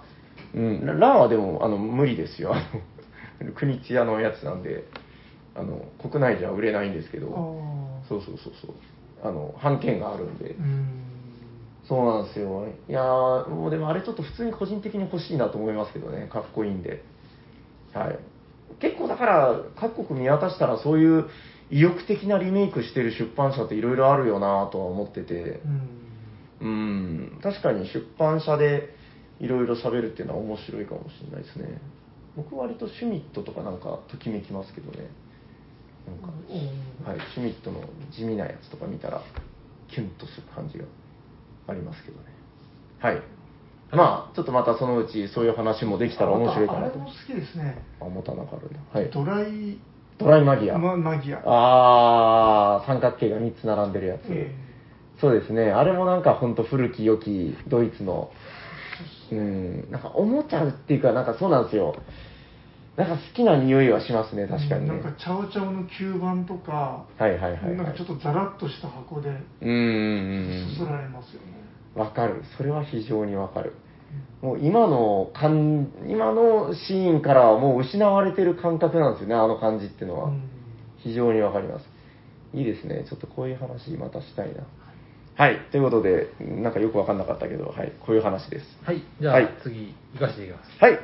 [0.54, 2.54] うん、ラランはでも、あの、無理ですよ。
[2.54, 4.84] あの、国津屋のやつなんで、
[5.54, 7.26] あの、国内じゃ売れないんですけあど、
[8.02, 8.08] あ。
[8.08, 8.74] そうそうそうそう。
[9.24, 10.62] あの、版権があるんでう。
[10.62, 11.04] ん。
[11.88, 12.66] そうなんですよ。
[12.88, 17.02] いやー、もうでもあれちょっと普通に個人的に欲しいなと思いますけどね、かっこいいんで。
[17.92, 18.18] はい。
[18.80, 21.26] 結構だから、各国見渡したらそういう
[21.70, 25.60] 意欲的なリメイクしてる出版社っていろいろあるよなとは思ってて
[26.60, 26.68] う、ん。
[26.68, 26.68] う
[27.36, 28.94] ん、確かに出版社で
[29.40, 31.80] いろいろ喋るっていうのは面白いかもしれないですね。
[32.36, 35.08] 僕割とシュミットとかなんかときめきますけどね。
[36.06, 37.80] なんか、はい、シュミットの
[38.12, 39.22] 地味なやつとか見たら、
[39.88, 40.84] キュンとする感じが
[41.68, 42.24] ありますけどね。
[43.00, 43.22] はい。
[43.92, 47.04] まあ、ちょっとまたそのうちそういう話もできたら面白いかなとあれも。
[47.06, 47.82] 好きですね。
[48.00, 48.78] あ、持たなかったんだ。
[48.92, 49.10] はい。
[49.10, 49.78] ドライ
[50.18, 50.78] ドライマギア。
[50.78, 51.42] ママギア。
[51.44, 54.22] あー、三角形が3つ並んでるやつ。
[54.30, 54.54] え
[55.20, 55.70] そうですね。
[55.70, 58.30] あれもなんかほんと古き良きドイツの、
[59.30, 61.94] うん、なんかおもちゃっていうか、なんかそうなんですよ。
[62.96, 64.88] なんか好きな匂いはしますね、え確かにね。
[64.88, 67.76] なんかチャオチャオの吸盤とか、はいはいはい、はい。
[67.76, 69.76] なんかちょっとザラッとした箱でうんうん
[70.66, 71.48] うんそそられますよね。
[71.94, 72.42] わかる。
[72.56, 73.74] それは非常にわかる。
[74.42, 80.26] もう今の感、今のシーンからはもう失われてる感覚なんですよね、あの感じっていうのは。
[80.26, 80.54] うん
[81.04, 81.84] 非常にわかります。
[82.54, 83.04] いいですね。
[83.08, 84.64] ちょっとこういう話またしたいな。
[85.36, 85.58] はい。
[85.70, 87.92] ということで、なんかよくわかんなかったけど、はい。
[88.00, 88.64] こういう話です。
[88.82, 90.70] はい、じゃあ、はい次、行かせていきます。
[90.80, 90.98] はい。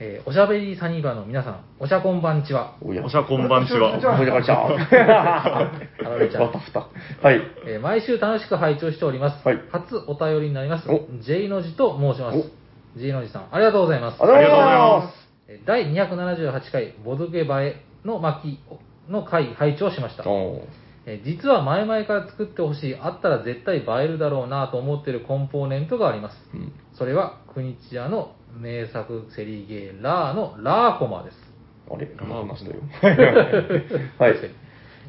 [0.00, 2.76] えーおしゃべりサニバの皆さん、おしゃこんばんちは。
[2.82, 4.00] おやおしゃこんばんちは。
[4.00, 5.70] じゃあおやこんちは。
[6.30, 6.80] ちゃんわたふた。
[7.22, 7.40] はい。
[7.66, 9.46] えー毎週楽しく拝聴しております。
[9.46, 11.06] はい初お便りになりますお。
[11.20, 12.50] J の字と申します。
[12.96, 14.22] J の字さん、ありがとうございます。
[14.22, 15.10] ありがとうございあま
[15.48, 18.58] えー第278回、ボドゲ映えの巻
[19.08, 20.28] の回、拝聴しましたす。。
[20.28, 20.60] おー
[21.06, 26.50] えー実は前々から作ってほしい、あったら絶対映えるだろうなと思っているコンポーネントがあります。
[26.52, 31.36] うんそれは、国千屋の名作セリゲーラーのラーコマです。
[31.90, 32.08] あれ？
[32.18, 32.80] 何の話だよ。
[33.00, 33.12] 確
[34.18, 34.34] はい。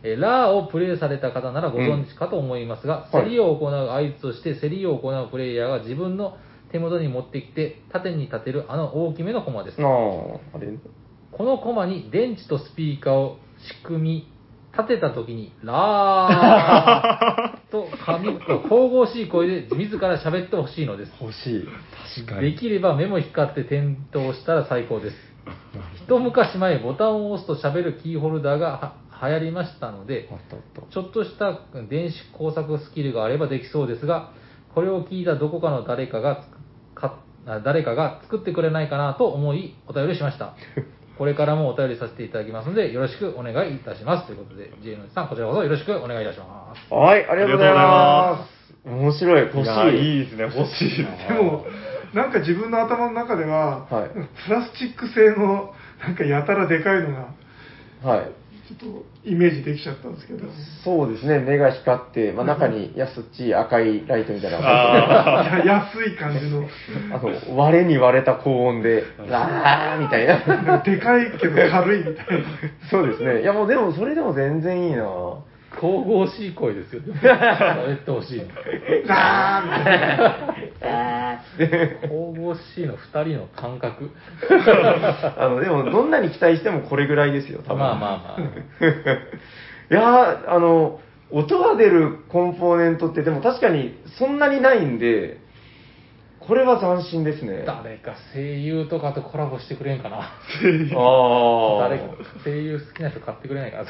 [0.03, 6.37] えーラーをプレイされた方ならご存知かと思いますが、うん競りを行う合図として競りを行うプレイヤーが自分の
[6.71, 9.85] 手元に持ってきて縦に立てるあの大きめのコマですあ。
[9.87, 9.87] あ、
[10.57, 10.67] あれ？
[11.31, 14.27] このコマに電池とスピーカーを仕組み、
[14.77, 21.11] 立てた時に、 ラーと神と神々しい声で自ら喋ってほしいのです。
[21.21, 21.67] 欲しい。
[22.25, 25.15] 確できれば目も光って点灯したら最高です。
[26.05, 30.29] 一昔前ボタンを押すと喋るキーホルダーがは流行りましたので。
[30.91, 31.59] ちょっとした
[31.89, 34.31] 電子工作スキルがあればできそうですが、
[34.73, 36.43] これを聞いたどこかの誰かが
[36.95, 40.55] つかあ誰かが作ってくれないかなと思いお便りしました。
[41.17, 44.27] これからもお便りさせていただきますので、よろしくお願いいたします。
[44.27, 46.93] ということで、J のさん、こちらこそよろしくお願いいたします。
[46.93, 48.47] はい、ありがとうございま
[48.83, 48.87] す。
[48.87, 49.63] 面白い、欲しい。
[49.63, 51.05] いや、いいですね、欲しい。
[51.27, 51.65] でも、
[52.13, 58.31] なんか自分の頭の中では、はいプラスチック製の、なんかやたらでかいのが、はい。
[58.67, 60.47] ちょっとイメージできちゃったんですけど、
[60.83, 66.69] そうですね、目が光って、まあ、中に安っちい赤いライトみたいなあ安い感じの、て
[67.13, 70.79] あの、割れに割れた高音で、ラーみたいな。
[70.79, 72.45] でかいけど軽いみたいな。
[72.89, 73.41] そうですね。
[73.43, 75.03] いやもうでもそれでも全然いいな
[75.79, 77.13] 神々しい声ですよね。
[77.23, 78.45] 喋ってほしいの。
[79.07, 80.09] ガーみたい
[80.81, 81.41] な。
[82.07, 84.11] 神々しいの二人の感覚。
[85.37, 87.79] あの、でもどんなに期待してもこれぐらいですよ、多分。
[87.79, 88.41] まあまあまあ。
[88.41, 90.99] いやーあの、
[91.31, 95.39] 音が出るコンポーネントってでも確かにそんなにないんで、
[96.39, 97.63] これは斬新ですね。
[97.65, 100.17] 誰か声優とかとコラボしてくれんかな。
[100.17, 100.23] あ
[101.81, 102.05] 誰か
[102.43, 103.85] 声優好きな人買ってくれないかな。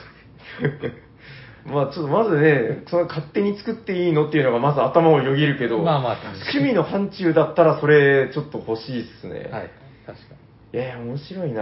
[1.66, 6.18] まあちょっとまずね、その勝手に作っていいのっていうのがまず頭をよぎるけど、まあまあ
[6.52, 9.50] 趣味の範疇だったらそれちょっと欲しいっすね。
[9.52, 9.72] はい、
[10.06, 10.36] 確か
[10.74, 11.62] いやいや、面白いな。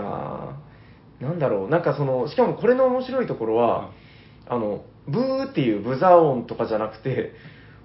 [1.22, 3.92] ぁなんだろう、なんかその、しかもこれの面白いところは、
[4.48, 7.32] あの、ブーっていうブザー音とかじゃなくて、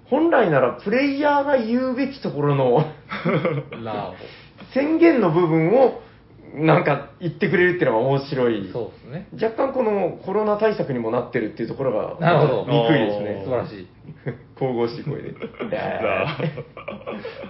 [0.05, 2.85] 本来ならプレイヤーが言うべきところの。
[4.73, 6.01] 宣言の部分を
[6.53, 8.69] なんか言ってくれるっていうのが面白い。
[8.71, 9.27] そうですね。
[9.33, 13.41] 若干このコロナ対策にもなってるっていうところが、なるほどにくいですね。
[13.43, 13.87] 素晴らしい。
[14.57, 15.33] 神々しい声で。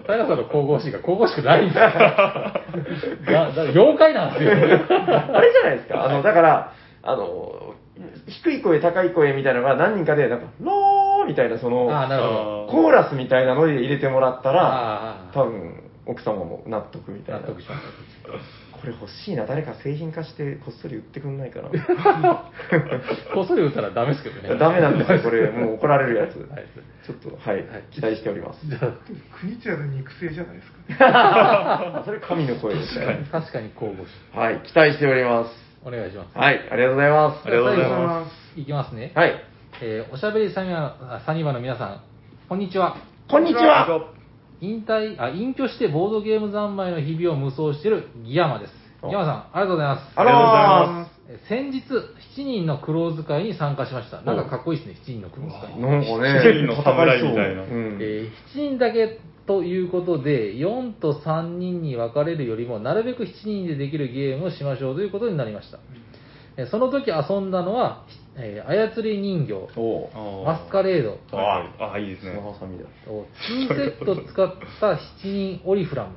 [0.06, 1.84] 平さんの神々しいが神々しくないんですよ。
[3.26, 4.52] だだ妖怪なんですよ。
[4.52, 4.56] あ
[5.41, 6.06] れじゃないですか。
[6.06, 6.74] あの、だから、
[7.04, 7.74] あの、
[8.28, 12.68] 低い声、高い声みたいなのが何人かで、なんか、ローみたいな、その、ああ、なるほど。
[12.70, 17.41] コーラスみたいなので入れてもらったら、多分、奥様も納得みたいな。
[17.41, 17.88] 納得しました。
[18.80, 19.45] これ欲しいな。
[19.45, 21.69] 誰か製品化してこっそり売ってくんないかな。
[23.34, 24.57] こっそり打ったらダメですけどね。
[24.57, 25.49] ダメなんですよ、これ。
[25.51, 26.38] もう怒られるやつ。
[26.49, 26.65] はい
[27.05, 28.67] ちょっと、はい、期待しております。
[28.67, 28.80] じゃ
[29.39, 30.97] 国津屋の肉声じゃないですかね。
[30.99, 33.25] あ それ神の声ですね。
[33.32, 34.38] あ、確かに神々しい。
[34.38, 35.51] はい、期待しております。
[35.84, 36.38] お願いします。
[36.38, 37.47] はい、ありがとうございます。
[37.47, 39.11] ありがとうございますいきますね。
[39.15, 39.43] はい、
[39.82, 42.01] えーおしゃべりサニバのサニバの皆さん、
[42.47, 42.97] こんにちは。
[43.27, 44.18] こんにちは。
[44.62, 48.74] 引退、あ、隠居してボードゲーム三昧の日々を無双しているギヤマです。
[49.01, 50.01] おギヤマさん、ありがとうございます。
[50.16, 51.12] ありがとうございます。
[51.16, 54.22] えー先日、7人のクローズ会に参加しました。
[54.22, 55.80] なんかかっこいいですね、7人のクローズ会。
[55.80, 65.78] なんかね、七人の侍みたいなうんえー7人だけということで、4と3人に分かれるよりも、なるべく7人でできるゲームをしましょうということになりました。
[66.57, 68.05] えーその時遊んだのは、
[68.36, 69.53] えー操り人形、
[70.45, 72.32] マスカレード、ああ、あいいですね。
[72.32, 72.86] 砂ハサミだ。
[73.07, 76.15] 2セット使った7人オリフラム、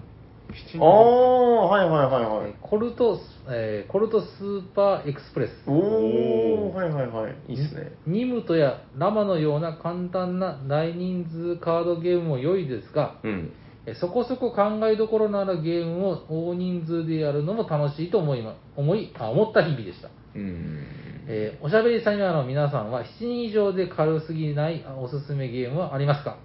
[0.80, 2.54] ああ、はいはいはいはいえー。
[2.60, 7.34] コルト、えーコルトスーパーエクスプレス、おおはいはいはい。
[7.48, 7.92] いいっすね。
[8.06, 13.52] ニムトやラマのような簡単な大人数カードゲームも良いですが、うん。
[13.84, 20.86] えそこそこ考えどころのあるゲームを大人数でやるのも楽しいと思いま思いあ思った日々でした、うん。
[21.28, 26.36] えーおしゃべりサニバの皆さんは7人以上で軽すぎないあおすすめゲームはありますか？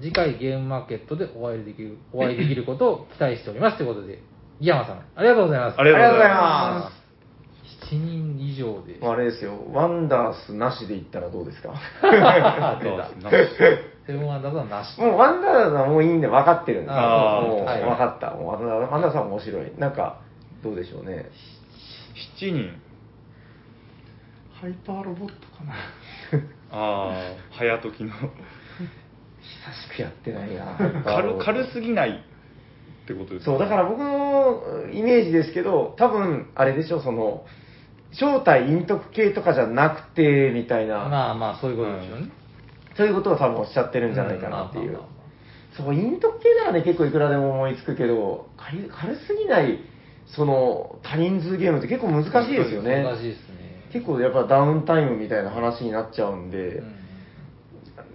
[0.00, 4.20] 次回ゲームマーケットでお会いできるお会いできることを期待しておりますということで
[4.60, 6.90] 井山さんありがとうございますありがとうございま
[7.90, 11.74] 7人以上であれですよ、ワンダースなしで言ったらどうですか？
[12.80, 13.10] 出た
[14.06, 16.96] セブンワンダーズはなしもうワンダースはもういいんで分かってるんですよ。
[16.98, 18.30] あーもうはい分かった。
[18.30, 19.72] もうワンダーワンダースは面白い。
[19.78, 20.20] なんか、
[20.64, 21.26] どうでしょうね。
[22.40, 22.70] 7人。
[24.62, 25.74] ハイパーロボットかな。
[26.70, 28.12] ああ、早時の。
[28.12, 28.22] 久
[29.92, 30.76] しくやってないな。
[31.04, 33.50] 軽軽すぎないってことですか？
[33.50, 37.44] そう、だから僕のイメージですけど、多分、あれでしょ、その、
[38.12, 42.28] 正体陰徳系とかじゃなくて、みたいな、まあまあそういうことですよね、
[42.94, 44.96] そういうことを多分おっしゃってるんじゃないかなっていう。
[45.76, 49.80] そう、陰徳系ならね、結構いくらでも思いつくけど、軽軽すぎない、
[50.26, 53.02] その、多人数ゲームって結構難しいですよね。
[53.02, 53.51] 難しいですね
[53.92, 56.94] 結構やっぱダウンタイムみたいな話になっちゃうんで、うん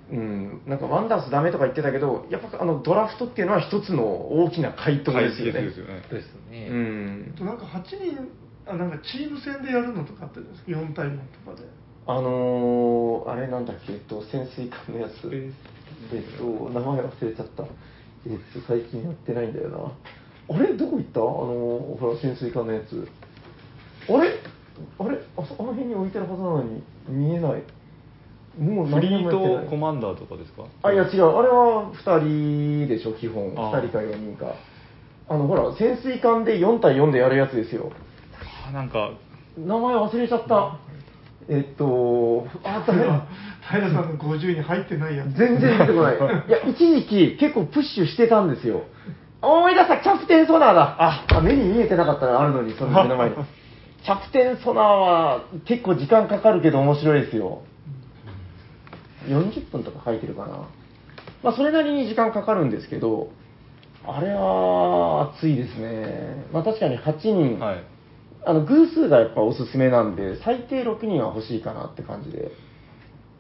[0.10, 5.62] うん、なんかワンダースダメとか言ってたけど、やっぱあのドラフトっていうのは一つの大きな回答ですよね。
[5.62, 6.02] ですよね。
[6.10, 7.38] ですね、うんあ。
[7.38, 8.30] となんか8人、
[8.66, 11.68] あなんかチーム戦でやるのとかあってるんです4対4とかで。
[12.10, 15.30] あのー、あれなんだっけ、えっと、潜水艦のやつ。
[16.14, 17.64] えっと、名前忘れちゃった。
[18.26, 20.56] えっと、最近やってないんだよな。
[20.56, 20.74] あれ？
[20.74, 21.20] どこ行った？
[21.20, 23.10] あのー、ほら、潜水艦のやつ。
[24.08, 24.40] あれ？
[25.00, 25.18] あれ？
[25.38, 27.64] あそあの辺に置いてるはずなのに、見えない。
[28.60, 29.70] もうフ何リート年もやってない。
[29.70, 30.64] コマンダーとかですか？
[30.84, 31.38] あ、いや違う。
[31.38, 33.54] あれは2人でしょ、基本。
[33.56, 34.54] あ2人か4人か。
[35.30, 37.92] あの、ほら、潜水艦で4対4でやるやつですよ。
[38.68, 39.12] あなんか、
[39.58, 40.78] 名前忘れちゃった。
[41.50, 43.26] えっと、あ、 ダメだ。
[43.70, 45.38] 平さんの50に入ってないやつ。
[45.38, 46.16] 全然出てこない。
[46.48, 48.84] いや、一時期結構プッシュしてたんですよ。
[49.42, 50.96] 思い出した、キャプテンソナーだ。
[51.00, 53.36] あ、あ目に見えてなかったらあるのに、その目の前に。
[54.08, 57.64] キャプテンソナーは結構時間かかるけど面白いですよ。
[59.26, 60.70] 40分とか書いてるかな。
[61.44, 63.32] まあ、それなりに時間かかるんですけど、
[64.06, 66.46] あれは熱いですね。
[66.54, 67.84] まあ、確かに8人、はい。
[68.46, 72.52] あの偶数がやっぱおすすめなんで、最低6人は欲しいかなって感じで、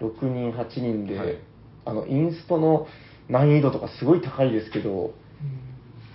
[0.02, 1.38] 6人、8人で、はい
[1.86, 2.88] あのインストの
[3.30, 5.14] 難易度とかすごい高いですけど、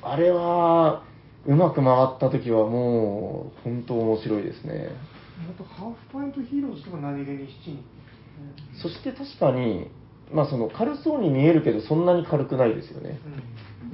[0.02, 1.04] あれは
[1.46, 4.90] うまく回った時はもう本当面白いですね。
[5.50, 7.84] あとハーフポイントヒーローズとか何気に7人。
[8.80, 9.88] そして確かに、
[10.32, 13.18] まあ、その軽そうに見えるけど、そんなに軽くないですよね。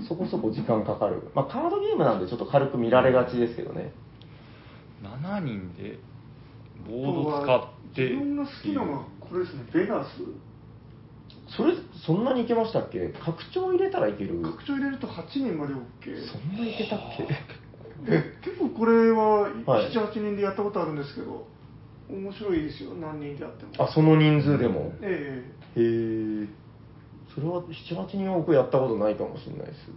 [0.09, 1.30] そこそこ時間かかる。
[1.34, 3.92] まあ、カードゲームなんでちょっと軽く見られがちですけどね。
[5.03, 5.99] 7人で
[6.86, 8.03] ボうんード使って。
[8.03, 10.09] 自分が好きなのはこれですね、ベガス。
[11.57, 11.72] それ、
[12.07, 13.09] そんなにいけましたっけ？
[13.24, 15.78] 拡張入れたらいける拡張入れると8人まで OK。
[16.26, 17.24] そんないけたっけ？
[18.09, 21.46] で結構これははい7、8人でやったことあるんですけど、
[22.11, 23.84] 面白いですよ、何人でやっても。
[23.84, 24.92] あ、その人数でも？
[25.03, 25.42] え
[25.76, 25.80] へ
[26.44, 26.46] え。
[27.34, 29.90] それは7、8人は僕やったことないかもしれないです。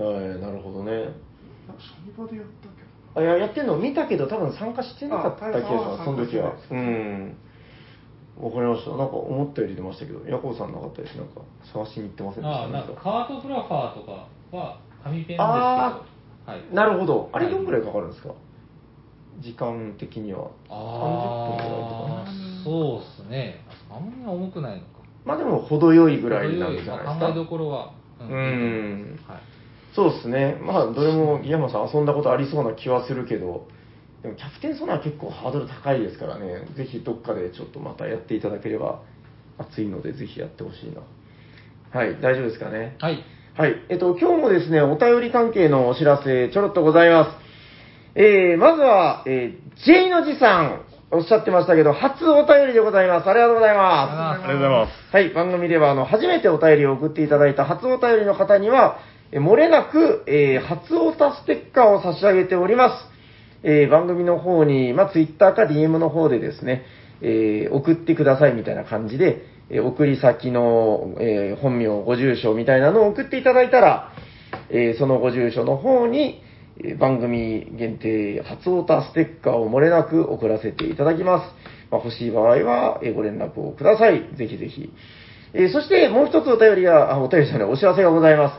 [0.00, 0.92] はい、なるほどね。
[0.92, 1.12] え
[1.66, 6.54] サニ場でやったけあいや、やってるのを見たけど、多分参加してなかった気がしあます、その時は。
[6.70, 7.36] うん。
[8.40, 8.90] わかりました。
[8.96, 11.16] なんか思ったより出ましたけど、ヤコウさんなかったです。
[11.16, 11.40] なんか
[11.72, 12.60] 探しに行ってませんでした？
[12.60, 16.02] ああ、なんかカートグラファーとかは紙ペンですけど、あ
[16.46, 16.74] はい。
[16.74, 17.30] なるほど。
[17.32, 18.34] あれはいどんぐらいかかるんですか？
[19.40, 20.50] 時間的には。
[20.68, 22.26] 30分ぐらいとかああ、
[22.64, 23.64] そうですね。
[23.90, 24.86] あんま重くないのか。
[25.24, 26.96] まあでも程よいぐらいなんじゃないですか？
[27.04, 27.92] まあ考えどころは。
[28.20, 29.40] うんはい。
[29.94, 30.58] そうですね。
[30.60, 33.66] まあ、どれも、ギヤマさん遊んだことありそうな気はするけど、
[34.22, 39.00] でもキャプテンソナー結構ハードル高いですからね、ぜひどっかでちょっとまたやっていただければ
[39.58, 41.02] 熱いので、ぜひやってほしいな。
[41.98, 42.96] はい、大丈夫ですかね？
[43.00, 43.24] はい。
[43.56, 43.74] はい。
[43.88, 47.30] えっと、今日もですね、お便り関係のお知らせ、ちょろっとございます。
[48.14, 53.28] えー、まずは、えー、J の字さん、おっしゃってましたけど、初お便りでございます。
[53.28, 54.12] ありがとうございます。
[54.12, 54.92] ありがとうございます。
[55.14, 58.98] はい、番組ではあの初めてお便りを送っていただいた初お便りの方には、
[59.32, 63.17] え漏れなく、えー初オタステッカーを差し上げております。
[63.62, 66.82] えー番組の方に、まあ、Twitter か DM の方でですね、
[67.22, 74.12] えー送ってくださいみたいな感じで、えー送り先の、えー本名、ご住所みたいなのを送っていただいたら、
[74.70, 76.42] えーそのご住所の方に、
[76.78, 81.54] えー番組限定初オタステッカーを漏れなく送らせていただきます。
[81.90, 84.22] まあ、欲しい場合は、えーご連絡をください。
[84.36, 84.92] ぜひぜひ。
[85.54, 88.54] えーそして、もう一つお便りが、あ、お便りじゃない、お知らせがございます。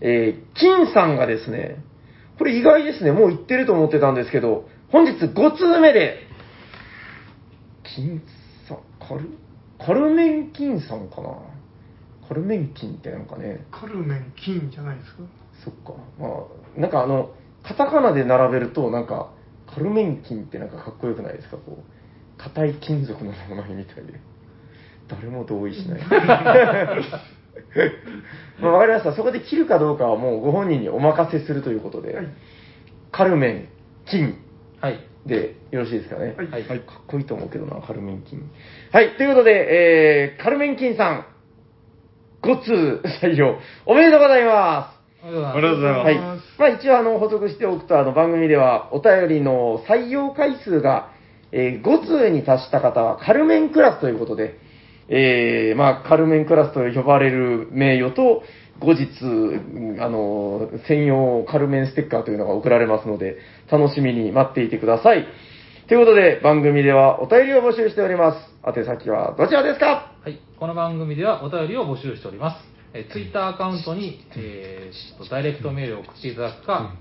[0.00, 1.76] えー金さんがですね、
[2.40, 6.20] これ意外ですね、もう言ってると思ってたんですけど、本日5通目で、
[7.84, 8.22] 金
[8.66, 9.28] さん、カル、
[9.78, 11.36] カルメン金さんかな？
[12.26, 15.22] カルメン金ってなんかね、どカルメン金じゃないですか？
[15.64, 15.92] そっか。
[16.18, 17.30] まあ、なんかあの、
[17.62, 19.30] カタカナで並べると、なんか、
[19.66, 21.58] カルメン金ってなんかかっこよくないですか？
[21.58, 21.82] こう、
[22.38, 24.18] 硬い金属の名前みたいで。
[25.08, 26.00] 誰も同意しない。
[28.60, 29.12] まあ、わかりました。
[29.14, 32.26] そこで切るかどうかはもうご本人にお任せするということで、はい
[33.12, 33.68] カルメン
[34.06, 34.38] 金
[34.80, 35.00] はい。
[35.26, 36.34] でよろしいですかね。
[36.36, 36.64] はいはい。
[36.64, 38.50] かっこいいと思うけどな、カルメン金。
[38.92, 41.26] はい、ということで、えー、カルメン金さん、
[42.42, 45.26] 5通採用、おめでとうございます。
[45.26, 46.16] ありがありがとうございますはい。
[46.16, 51.10] まあ一応あの補足しておくと、あの番組ではお便りの採用回数が、
[51.52, 54.58] えー5通に達した方はカルメンクラスということで、
[55.10, 58.42] えーまあカルメンクラスと呼ばれる名誉と、
[58.78, 63.36] 後日、うんあの、専用カルメンステッカーというのが送られますので、
[63.70, 65.26] 楽しみに待っていてください。
[65.88, 68.38] ということで、番組ではお便りを募集しております。
[68.64, 70.14] 宛先はどちらですか？
[70.22, 72.56] はい、この番組ではお便りを募集しております。
[72.94, 76.94] えー、ツイッターアカウントに、えーと、ダイレクトメールを送っていただくか、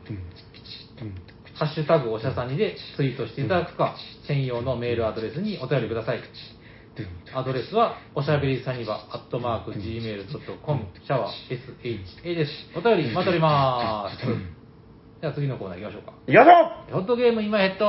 [1.53, 3.95] ハッシュタグおしゃさにでツイートしていただくか、
[4.27, 6.19] 専用のメールアドレスにお便りください。
[7.33, 12.51] アドレスは、おしゃべりさにば、アットマーク、gmail.com、シャワー、sha です。
[12.75, 14.25] お便り待っております。
[15.21, 16.13] じゃあ次のコーナー行きましょうか。
[16.31, 17.85] よいしょホットゲーム今ヘッド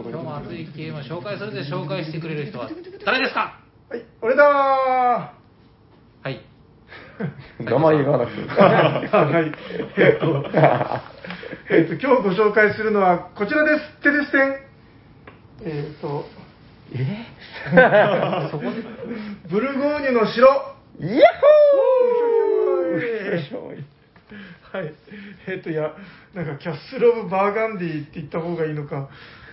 [0.00, 2.68] 今日も熱いゲームを紹介するで紹介してくれる人は
[3.04, 3.58] 誰ですか？
[3.90, 6.40] はい俺だーはい。
[7.64, 8.46] 名前言わなくていい。
[8.48, 9.52] はい。
[10.00, 10.44] えっと、
[11.74, 14.00] えっと、今日ご紹介するのはこちらです。
[14.02, 14.71] テレステン。
[15.64, 16.24] えっと、
[16.94, 17.26] え？
[18.50, 18.70] そこで、
[19.50, 20.48] ブルゴーニュの城。
[20.48, 22.42] はイヤホー
[24.88, 24.94] い。
[25.46, 25.92] えっと、いや、
[26.34, 29.08] なんかキャッスル・オブ・バーガンディって言った方がいいのか、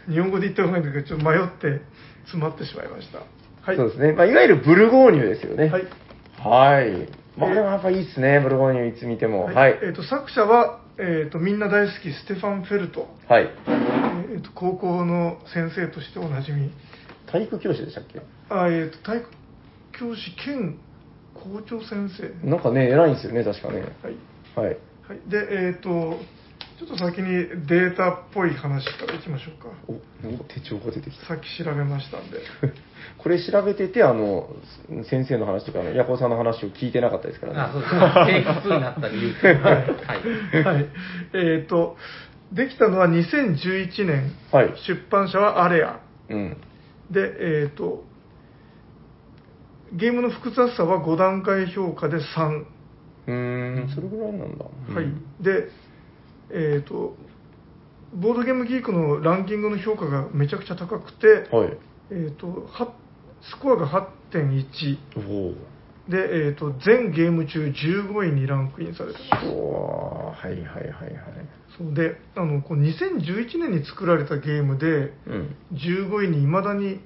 [0.09, 1.81] 日本語で言った方がいいのか、ちょっと迷って
[2.23, 3.19] 詰まってしまいました。
[3.61, 3.77] はい。
[3.77, 4.13] そうですね。
[4.13, 5.69] まあ、いわゆるブルゴーニュですよね。
[5.69, 5.83] はい。
[6.39, 7.07] はい。
[7.37, 9.45] まあ、でもやっぱいいっすね、ブルゴーニュいつ見ても。
[9.45, 9.79] はい。
[9.83, 13.07] えっと、作者は、えっと、みんな大好き、ステファン・フェルト。
[13.27, 13.49] はい。
[14.31, 16.71] えっと、高校の先生としておなじみ。
[17.31, 18.21] 体育教師でしたっけ？
[18.49, 19.29] あ、えっと、体育
[19.91, 20.77] 教師兼
[21.33, 22.47] 校長先生。
[22.47, 23.81] なんかね、偉いんですよね、確かね。
[24.03, 24.65] はい。
[24.67, 24.77] はい。
[25.07, 26.19] はい、で、えっ、と、
[26.77, 29.69] ちょっと先にデータっぽい話からいきましょうか。
[29.87, 31.25] お、お手帳が出てきた。
[31.25, 32.39] さっき調べましたんで。
[33.17, 34.55] これ調べてて、あの、
[35.03, 37.59] 先生の話とか、ヤコウさんの話を聞いてなかったですからね。
[37.59, 37.93] あ、そうです。
[38.27, 39.33] テイク2になった理由。
[39.59, 40.63] はい。
[40.63, 40.85] はい。
[41.33, 41.97] えっ、と、
[42.53, 44.73] できたのは2011年、はい。
[44.87, 45.99] 出版社はアレア。
[46.29, 46.57] うん。
[47.11, 48.03] で、えっ、と、
[49.93, 52.65] ゲームの複雑さは5段階評価で3。
[53.27, 54.65] うーん、それぐらいなんだ。
[54.65, 54.71] は
[55.01, 55.23] いうん。
[55.41, 55.69] で、
[56.51, 57.15] えっ、と、
[58.15, 61.77] ボードゲームギークのランキングの評価がめちゃくちゃ高くて、はい。
[62.11, 62.93] えっ、と、は
[63.41, 64.97] スコアが8.1。
[66.09, 71.13] で、えー、と全ゲーム中15位にランクインされてますおーはいはいはいはい。
[71.77, 75.55] そうであのこう2011年に作られたゲームでうん。
[75.73, 76.99] 15位にいまだに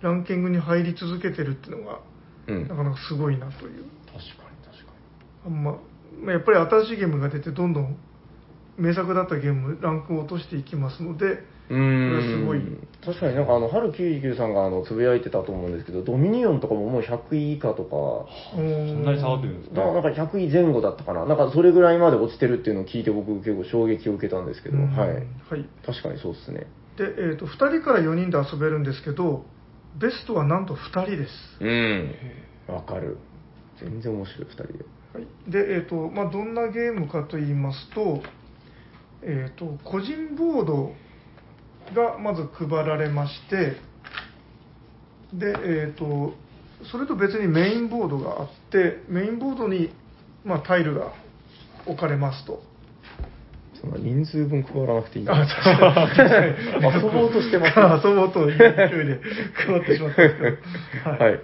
[0.00, 2.00] ランキングに入り続けてるっていうのが
[2.48, 2.62] うん。
[2.62, 4.92] な確かかなかすごいなというに確か
[5.44, 5.72] あんま、
[6.22, 7.98] まあ、やっぱり新しいゲームが出てどんどん
[8.78, 12.40] 名作だったゲームランクを落としていきますので、うーん。
[12.40, 12.60] すごい
[13.04, 17.90] 確かになんかあの、春99さんがあの、つぶやいてたと思うんですけど、ドミニオンとかももう100位以下とか、
[18.50, 19.80] そそんなに下がってるんですか？
[19.80, 21.24] ななんか100位前後だったかな。
[21.24, 25.08] なんかそれぐらいまで落ちてるっていうのを聞いて僕結構衝撃を受けたんですけど、うんはい。
[25.08, 25.24] はい。
[25.84, 26.66] 確かにそうですね。
[26.96, 29.44] で、えっ、と、2人から4人で遊べるんですけど、
[30.00, 31.30] ベストはなんと2人です。
[31.60, 32.14] うん。
[32.68, 33.18] わかる。
[33.78, 34.84] 全然面白い、2人で。
[35.14, 38.22] はい、で、えっ、と、まあ、どんなゲームかと言いますと、
[39.22, 40.92] えっ、と、個人ボード
[41.94, 43.76] がまず配られまして、
[45.32, 46.34] で、えっ、と、
[46.90, 49.90] それと別にメインボードがあって、メインボードに、
[50.44, 51.12] まあ、タイルが
[51.86, 52.62] 置かれますと。
[53.80, 57.04] そんな人数分配らなくていいんだあ、確かに。
[57.04, 57.78] 遊ぼうとしてます。
[58.06, 59.20] 遊ぼうという勢いで
[59.66, 60.58] 配ってしまったんです
[60.92, 61.10] けど。
[61.10, 61.40] はい。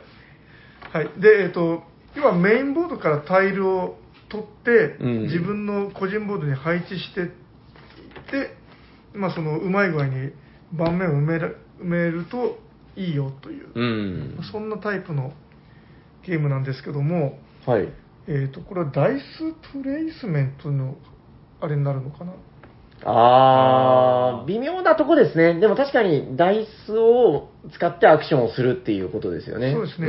[0.93, 1.83] はい、で、えっ、と、
[2.15, 7.29] 要はメインボードからタイルを取って、うん自分の個人ボードに配置していっ
[8.31, 8.55] て、
[9.15, 10.33] まあ、そのうまい具合に
[10.73, 12.59] 盤面を埋める埋めると
[12.97, 14.39] いいよという、うん。
[14.51, 15.33] そんなタイプの
[16.25, 17.89] ゲームなんですけども、はい。
[18.29, 20.97] えっ、と、これはダイスプレイスメントの
[21.61, 22.33] あれになるのかな？
[23.05, 25.59] あー、微妙なとこですね。
[25.59, 29.73] でも確かにダイスを使ってアクションをするっていうことですよね。
[29.73, 30.09] そうですね、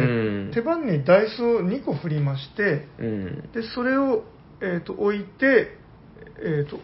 [0.50, 3.50] ん手番にダイスを2個振りまして、うん。
[3.52, 4.24] でそれを、
[4.62, 5.76] えー、と置いて、
[6.38, 6.78] えー、と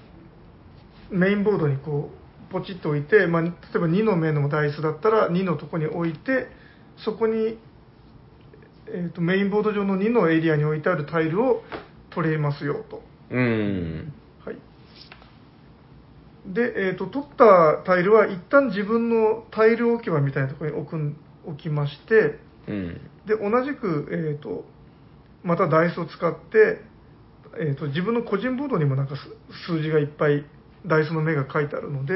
[1.12, 6.48] メインボードにこうポチッと置いて、まあ、例えば2の目のダイスだったら2のとこに置いて
[6.98, 7.58] そこに、
[8.88, 11.64] えー、とメインボード上の2のエリアに置いてあるタイルを
[12.10, 13.04] 取れますよと。
[13.30, 14.14] うん。
[14.44, 14.58] はい、
[16.48, 23.02] で、えー、と取ったタイルは一旦自分のタイル置き場みたいなところに置くん置きましてうん。
[23.26, 24.66] で同じく、えー、と
[25.44, 26.82] またダイスを使って、
[27.60, 29.22] えー、と自分の個人ボードにもなんかす
[29.68, 30.46] 数字がいっぱい
[30.86, 32.14] ダイスの目が書いてあるので、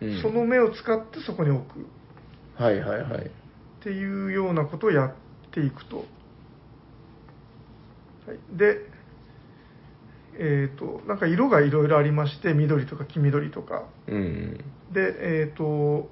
[0.00, 1.82] うんその目を使ってそこに置くっ
[2.56, 3.30] はいはいはい。
[3.82, 5.14] ていうようなことをやっ
[5.52, 5.98] ていくと。
[5.98, 6.04] は
[8.34, 8.78] い、で、
[10.38, 14.64] えっ、となんか色がいろいろありまして緑とか黄緑とかうん。
[14.92, 16.08] でえっ、と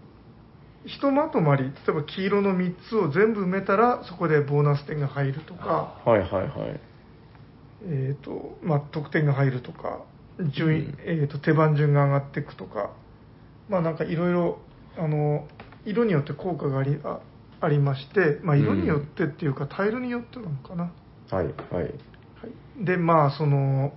[0.86, 6.00] ひとまとまり例えば黄色の3つを全部埋めたらそこでボーナス点が入るとか。
[6.04, 6.80] はいはいはい。
[7.82, 10.04] えーとまあ、得点が入るとか
[10.48, 10.98] 順位、うん。
[11.00, 12.90] えー、と手番順が上がっていくとか、
[13.68, 14.58] まあなんかいろいろ
[14.96, 15.46] あの
[15.84, 17.20] 色によって効果がありあ
[17.60, 20.92] ありまして、まあ、色によってっていうか、タイルによってなのかな、
[21.30, 21.84] はいはい。
[21.84, 21.92] はい、
[22.84, 23.92] でまあその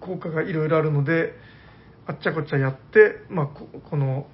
[0.00, 1.34] 効果がいろいろあるので
[2.06, 4.26] あっちゃこっちゃやって、まあ、ここの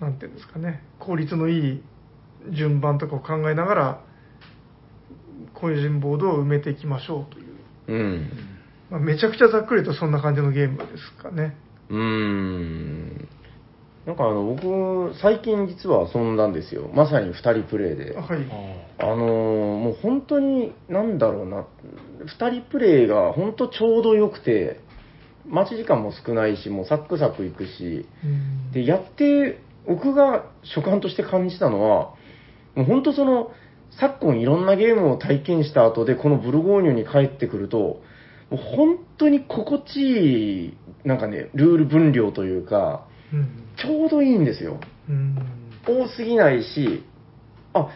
[0.00, 0.82] なんていうんですかね。
[0.98, 1.82] 効率のいい
[2.50, 4.00] 順番とかを考えながら
[5.54, 7.46] 個人ボードを埋めていきましょうという、
[7.88, 8.30] うん。
[8.90, 11.56] まあ、めちゃくちゃざっくりとそんな感じのゲームですかね
[11.90, 13.28] うーん。
[14.06, 16.90] なんかあの、僕、最近実は遊んだんですよ。
[16.92, 18.20] まさに2人プレイであ。
[18.20, 21.64] はいあのーもう本当に、なんだろうな、
[22.24, 24.80] 2人プレイが本当ちょうど良くて、
[25.46, 32.14] 待ち時間も少ないし、もうサクサクいくし、うんで、やって、僕が所感として感じたのは、
[32.74, 33.50] もう本当その、
[33.98, 38.00] 昨今いろんなゲームを体験した後で、このブルゴーニュに帰ってくると、
[38.50, 44.78] もう本当に心地いい、なんかね、ルール分量というか、うんちょうどいいんですよ。
[45.08, 45.36] うん
[45.86, 47.02] 多すぎないし、
[47.72, 47.88] あ、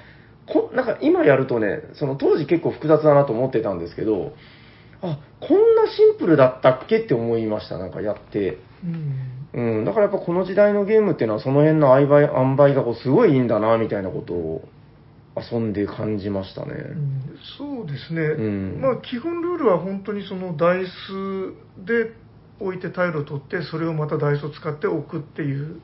[0.47, 4.33] こなんか今やるとね、その当時結構複雑だなと思ってたんですけど、
[5.01, 8.59] あ、こんなシンプルだったっけって思いました、なんかやって。
[8.85, 14.69] うんうん、だからやっぱこの時代のゲームっていうのはその辺の塩梅塩梅がこうすごいいいんだな、みたいなことを
[15.41, 16.75] 遊んで感じましたね。
[16.75, 17.19] うん
[17.57, 18.81] そうですね、うん。
[18.81, 22.13] まあ基本ルールは本当にそのダイスで
[22.61, 25.81] 置いてタイルを取ってそれをまたダイスを使って置くっていう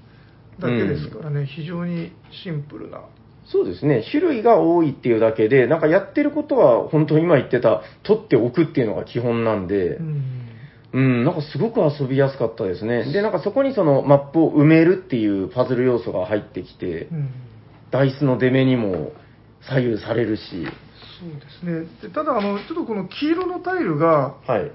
[0.59, 2.13] だけですからね、非常に
[2.45, 3.01] シンプルな。
[3.47, 10.25] そうですね、種類が多いっていうだけで、なんかやってることは本当今言ってた、取っておくっていうのが基本なんで、うん。
[10.95, 13.13] うん、なんかすごく遊びやすかったですね。
[13.13, 17.31] で、なんかそこにそのマップを埋めるっていうパズル要素が入ってきてう、ん。
[17.91, 19.13] ダイスの出目にも
[19.69, 20.43] 左右されるし、
[21.21, 21.87] そうですね。
[22.03, 24.71] でただあのちょっとこの黄色のタイルがはい。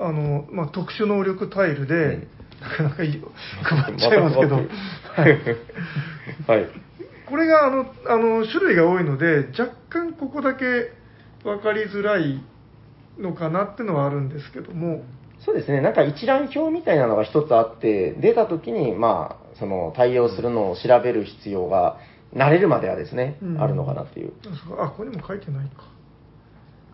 [0.00, 2.28] あの、まあ、特殊能力タイルで、うん。
[2.60, 3.22] なかなかいい
[3.62, 4.62] 配っちゃいますけど、ま
[5.16, 5.58] た配ってる
[6.46, 6.66] はい。
[7.28, 10.92] これがあのあの種類が多いので若干ここだけ
[11.44, 12.42] 分かりづらい
[13.18, 15.02] のかなっていうのはあるんですけども、
[15.40, 21.98] そうですね、なんか一覧表みたいなのが一つあって、出た時に、まあ、その対応するのを調べる必要が、
[22.34, 24.32] 慣れるまではですね、うんあるのかなっていう。
[24.78, 25.88] あここにも書いてないか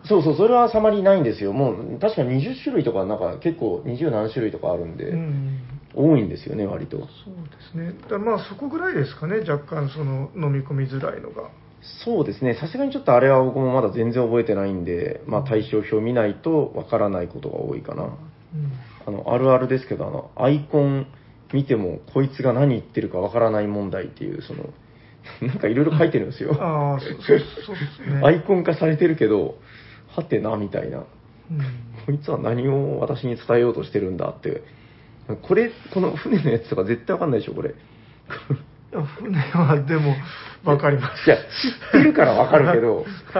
[0.05, 1.51] そうそう、それはあまりないんですよ。
[1.51, 5.59] もう、確か20種類とか、なんか結構20何種類とかあるんで、うん
[5.97, 6.97] 多いんですよね、割と。
[6.97, 7.09] そうで
[7.71, 7.93] すね。
[8.09, 11.49] だまあそこぐらいですかね、若干その飲み込みづらいのが。
[12.03, 18.03] そうですね、さすがにちょっとあれは僕もまだ全然覚えてないんで、まあ対象表見ないとわからないことが多いかな。
[18.03, 18.11] うん
[19.07, 21.05] あの、あるあるですけど、あの、アイコン
[21.53, 24.69] 見ても、こいつが何言ってるかわからない問題っていう、その、
[25.41, 26.55] なんかいろいろ書いてるんですよ。
[26.59, 28.21] ああ、そそうそうですね。
[28.23, 29.57] アイコン化されてるけど、
[30.15, 30.99] はてな、みたいな。
[30.99, 31.05] うん
[32.05, 34.61] こいつは何を私に伝えようとしてるんだって。
[35.41, 37.73] これ、この船のやつとか絶対わかんないでしょ、これ。
[38.91, 40.15] 船はでも
[40.63, 41.27] 分かります。
[41.27, 43.05] いや、知ってるからわかるけど、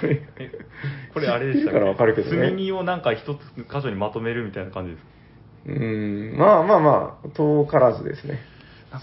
[0.00, 0.22] これ、
[1.14, 5.02] これあれでしたからわかるけどね積み荷をなんか一つ箇所にまとめるみたいな感じです
[5.66, 8.38] うーん、まあまあまあ、遠からずですね。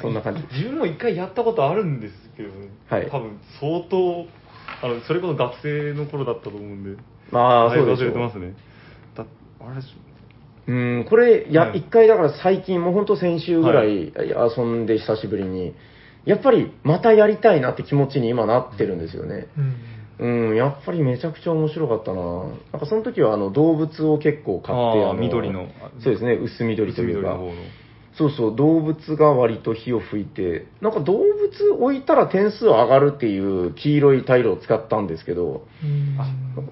[0.01, 0.41] そんな感じ。
[0.55, 2.49] 自分も一回やったことあるんですけど、
[2.89, 3.09] はい。
[3.09, 4.25] 多分相当
[4.81, 7.01] あのそれこそ学生の頃だったと思うんで。
[7.31, 8.09] まあ、だいぶそうでしょう。
[8.09, 8.53] 忘れてますね。
[9.15, 9.25] だ
[9.61, 9.81] あれ
[10.65, 15.73] うん、これ、いや、はい一回だから最近、もう本当先週ぐらい遊んで久しぶりに、
[16.25, 19.47] やっぱりまたやりたいなって気持ちに今なってるんですよね。
[19.57, 20.49] うん。
[20.49, 22.21] うん、やっぱりめちゃくちゃ面白かったな。
[22.71, 25.67] なんかその時はあの動物を結構飼って、あ緑の。
[26.01, 27.39] そうですね、薄緑というか
[28.17, 31.23] そうそう、動物が割と火を吹いて、なんか動物
[31.79, 36.15] 置いたら点数上がるっていう黄色いタイルを使ったんですけど、うん。
[36.15, 36.27] なん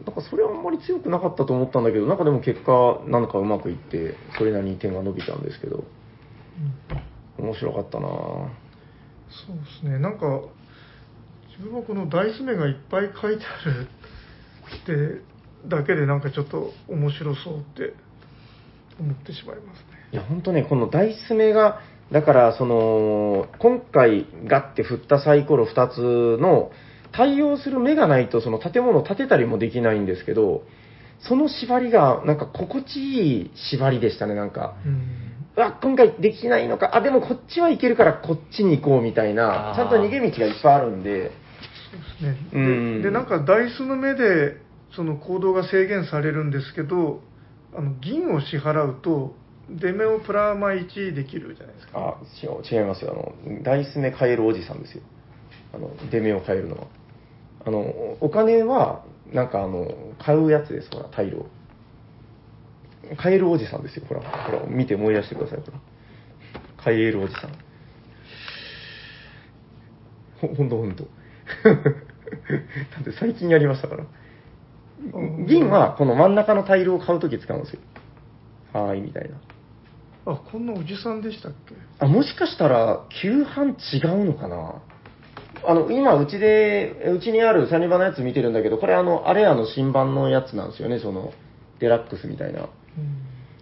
[0.05, 5.83] かそれはあんまり強くなかったと思ったんだけど、なんかでも結果、なんかうまくいって、それなりに点が伸びたんですけど、
[7.39, 8.07] 面白かったな。
[8.07, 10.41] そうですね、なんか、
[11.49, 13.87] 自分はこのダイス目がいっぱい書いてある
[14.77, 15.21] って
[15.67, 17.93] だけで、なんかちょっと面白そうって
[18.99, 19.90] 思ってしまいますね。
[20.11, 21.79] いや、本当ね、このダイス目が、
[22.11, 26.71] だから、その、今回ガッて振ったサイコロ2つの
[27.13, 30.63] 対応する目がないと、その建物を建てたりもできないんですけど、
[31.19, 34.75] その縛りが、なんか心地いい縛りでしたね、なんか。
[35.55, 41.31] うわ、今回できないのか、あ、でもこっちはいけるからこっちに行こうみたいなちゃんと逃げ道がいっぱいあるんで、
[42.19, 42.49] そうですね。
[42.53, 44.57] うんでで、なんかダイスの目で
[44.95, 47.21] その行動が制限されるんですけど、
[47.75, 49.35] あの銀を支払うと、
[49.79, 51.99] 出目をプラマ1できるじゃないですか。
[51.99, 53.11] あ、違う違いますよ。
[53.45, 55.03] あの、ダイス目変えるおじさんですよ。
[55.73, 56.87] あの、出目を変えるのは。
[57.65, 59.87] あの、おお金は、なんかあの、
[60.19, 61.45] 買うやつです、ほら、タイルを。
[63.17, 64.21] 買えるおじさんですよ、ほら。
[64.21, 65.79] ほら、見て思い出してください、ほら。
[66.83, 67.51] 買えるおじさん。
[70.41, 71.03] ほほんとほんと。
[71.63, 71.71] だ
[73.01, 74.05] って最近やりましたから。
[75.13, 77.79] うん銀はこの真ん中のタイルを買うとき使うんですよ。
[78.73, 79.35] はーい、みたいな。
[80.25, 81.75] あ、こんなおじさんでしたっけ？
[81.99, 84.81] あ、もしかしたら、旧版違うのかな？
[85.63, 91.33] あの、今、うちで、うちにあるサニバのやつ見てるんだけど、これあの、あれやの新版のやつなんですよね、その、
[91.79, 92.69] デラックスみたいな。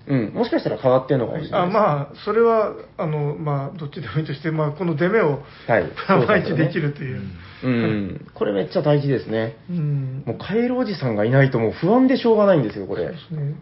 [0.07, 1.65] うん、もしかしたら変わってんのかもしれないあ。
[1.67, 5.83] まあ、それは、あの、まあ、どっちでもいいとして、まあ、この出目をはい。
[5.87, 7.21] プラマ1そうですよねできるという。
[7.63, 9.57] うん、これめっちゃ大事ですね。
[9.69, 13.17] うんもう、カエルおじさんがいないともう不安でしょうがないんですよ、これそうで。
[13.19, 13.55] すね。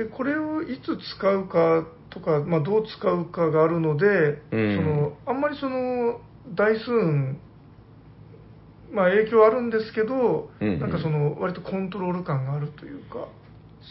[0.00, 6.20] で、これをいつ使うかとか、まあ、どう使うかがあるので、うんそのあんまりその
[6.54, 7.38] 台数運、
[8.92, 13.28] まあ、影響あるんですけど、うんうんなんかその割とコントロール感があるというか、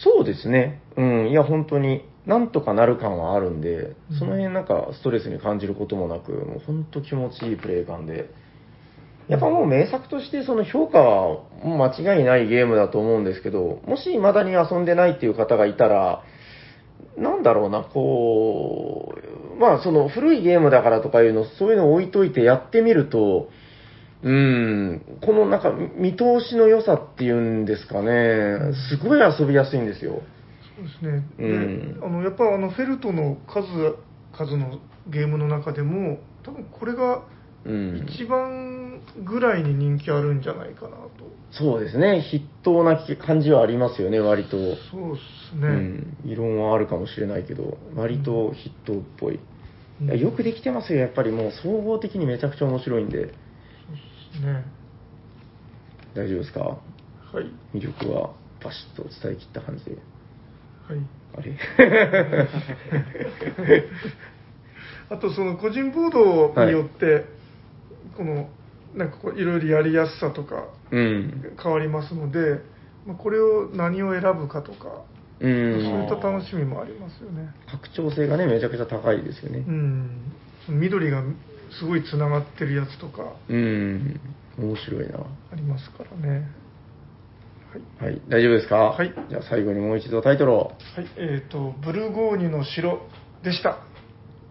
[0.03, 0.81] そうですね。
[0.97, 8.31] うん、いや、本当に、なんとかなる感はあるんで、うんその辺なんかストレスに感じることもなく、もう本当気持ちいいプレイ感で。
[9.29, 16.23] やっぱもう名作としてその評価は間違いないゲームだと思うんですけど、もし未だに遊んでないっていう方がいたら、
[17.15, 19.13] なんだろうな、こ
[19.55, 23.49] う、まあその古いゲームだからとかいうの、そういうのを置いといてやってみると、
[24.23, 30.23] うん、このなんか見通しの良さっていうんですかね、すごい遊びやすいんですよ。
[30.75, 31.23] そうですね。
[31.37, 33.67] うんで、あのやっぱあのフェルトの数
[34.33, 37.23] 数のゲームの中でも、多分これが
[37.65, 41.09] うん、一番ぐらいに人気あるんじゃないかなと。
[41.51, 44.51] そうですね、筆頭な感じはありますよね、割と。
[44.51, 45.21] そうで
[45.51, 45.67] すね。
[45.67, 49.39] うん、異論はあるかもしれないけど、割と筆頭っぽい。
[50.01, 53.31] いやよくできてますよ、やっぱりもう総合的にめちゃくちゃ面白いんで、そうで
[54.39, 54.63] すね。
[56.15, 56.59] 大丈夫ですか？
[56.61, 56.77] は
[57.41, 57.51] い。
[57.77, 58.31] 魅力は
[58.63, 59.97] バシッと伝え切った感じで。
[60.87, 60.99] はい。
[61.37, 61.57] あれ？
[65.11, 67.25] あとその個人ボードによって、
[68.19, 68.49] この
[68.95, 71.55] なんかこういろいろやりやすさとかうん。
[71.61, 72.59] 変わりますので、
[73.05, 75.03] まあ、これを何を選ぶかとか、
[75.39, 75.53] うそうい
[76.03, 76.05] ん。
[76.05, 77.49] った楽しみもありますよね。
[77.71, 79.71] 拡張性がね、めちゃくちゃ高いですよねう。
[79.71, 80.33] ん、
[80.67, 81.23] 緑が
[81.79, 84.19] すごいつながってるやつとかうん。
[84.57, 85.19] 面白いな。
[85.19, 86.49] ありますからね。
[88.01, 88.75] はい、大丈夫ですか？
[88.77, 90.57] はいじゃあ最後にもう一度タイトルを。
[90.95, 92.99] はい、えっ、と、ブルゴーニュの城
[93.43, 93.77] でした。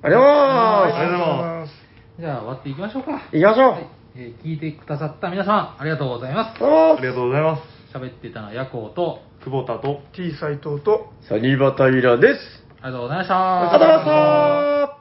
[0.02, 1.77] ありがとうございありまがとうございます
[2.18, 3.20] じゃあ終わっていきましょうか。
[3.30, 3.36] す。
[3.36, 3.70] 行きましょう。
[3.72, 3.86] はい。
[4.16, 6.58] えー聞いてくださった皆さん、ありがとうございます。
[6.58, 7.62] どうもありがとうございます。
[7.96, 12.40] 喋ってたのはヤコウと、久保田と T 斎藤と、サニバタイラです。
[12.82, 13.60] ありがとうございました。
[13.60, 14.97] ありがとうございました。